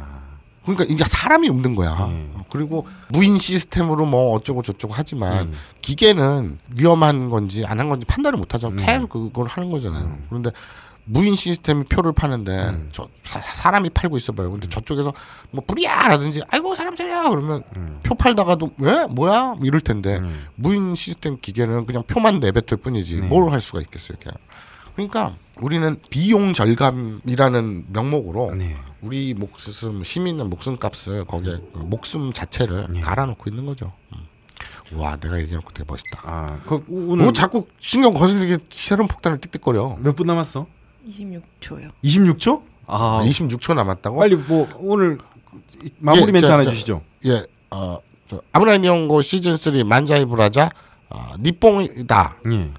[0.75, 2.07] 그러니까 이게 사람이 없는 거야.
[2.07, 2.31] 네.
[2.51, 5.57] 그리고 무인 시스템으로 뭐 어쩌고 저쩌고 하지만 네.
[5.83, 8.77] 기계는 위험한 건지 안 한 건지 판단을 못 하잖아.
[8.77, 8.85] 네.
[8.87, 10.18] 계속 그걸 하는 거잖아요.
[10.29, 10.51] 그런데
[11.07, 12.89] 무인 시스템이 표를 파는데 음.
[12.93, 14.51] 저 사, 람이 팔고 있어봐요.
[14.51, 15.12] 근데 저쪽에서
[15.51, 17.99] 뭐 뿌리야라든지 아이고 사람 살려 그러면 음.
[18.03, 20.47] 표 팔다가도 왜 뭐야 뭐 이럴 텐데 음.
[20.55, 23.27] 무인 시스템 기계는 그냥 표만 내뱉을 뿐이지 네.
[23.27, 24.18] 뭘할 수가 있겠어요.
[24.23, 24.35] 그냥.
[25.09, 28.76] 그러니까 우리는 비용 절감이라는 명목으로 네.
[29.03, 33.01] 우리 목숨 시민의 목숨값을 거기에 그 목숨 자체를 네.
[33.01, 33.92] 갈아놓고 있는 거죠.
[34.12, 34.18] 음.
[34.98, 36.20] 와 내가 얘기해놓고 되게 멋있다.
[36.24, 39.98] 아, 그 오늘 뭐 자꾸 신경 거슬리게 새로운 폭탄을 띡띡거려.
[40.01, 40.66] 몇 분 남았어?
[41.09, 41.90] 26초요.
[42.05, 42.62] 26초?
[42.86, 44.18] 아, 26초 남았다고?
[44.18, 45.18] 빨리 뭐 오늘
[45.98, 46.70] 마무리 예, 멘트 자, 하나 자.
[46.70, 47.03] 주시죠.
[47.24, 47.98] 예, 어,
[48.28, 50.68] 저 아브라인 연고 시즌 3 만자이 브라자
[51.09, 52.36] 어, 니뽕이다.
[52.51, 52.70] 예.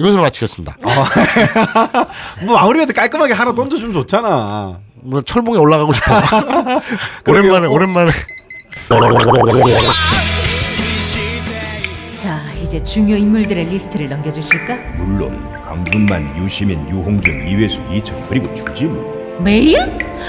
[0.00, 0.76] 이것으로 마치겠습니다.
[2.44, 4.78] 뭐 마무리가 깔끔하게 하나 던져주면 좋잖아.
[5.02, 6.14] 뭐 철봉에 올라가고 싶어.
[7.28, 8.10] 오랜만에 오랜만에.
[12.16, 14.74] 자, 이제 중요 인물들의 리스트를 넘겨주실까?
[14.98, 19.76] 물론 강준만, 유시민, 유홍준, 이회수, 이철 그리고 주지무 메일?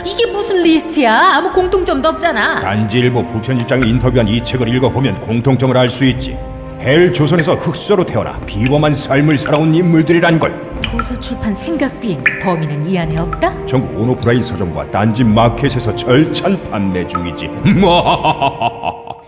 [0.05, 1.35] 이게 무슨 리스트야?
[1.37, 2.59] 아무 공통점도 없잖아.
[2.61, 6.37] 딴지일보 부편집장이 인터뷰한 이 책을 읽어보면 공통점을 알 수 있지
[6.81, 13.15] 헬 조선에서 흙수저로 태어나 비범한 삶을 살아온 인물들이란 걸 도서 출판 생각비행 범인은 이 안에
[13.19, 13.65] 없다?
[13.67, 17.49] 전국 온오프라인 서점과 딴지 마켓에서 절찬 판매 중이지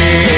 [0.00, 0.37] Oh,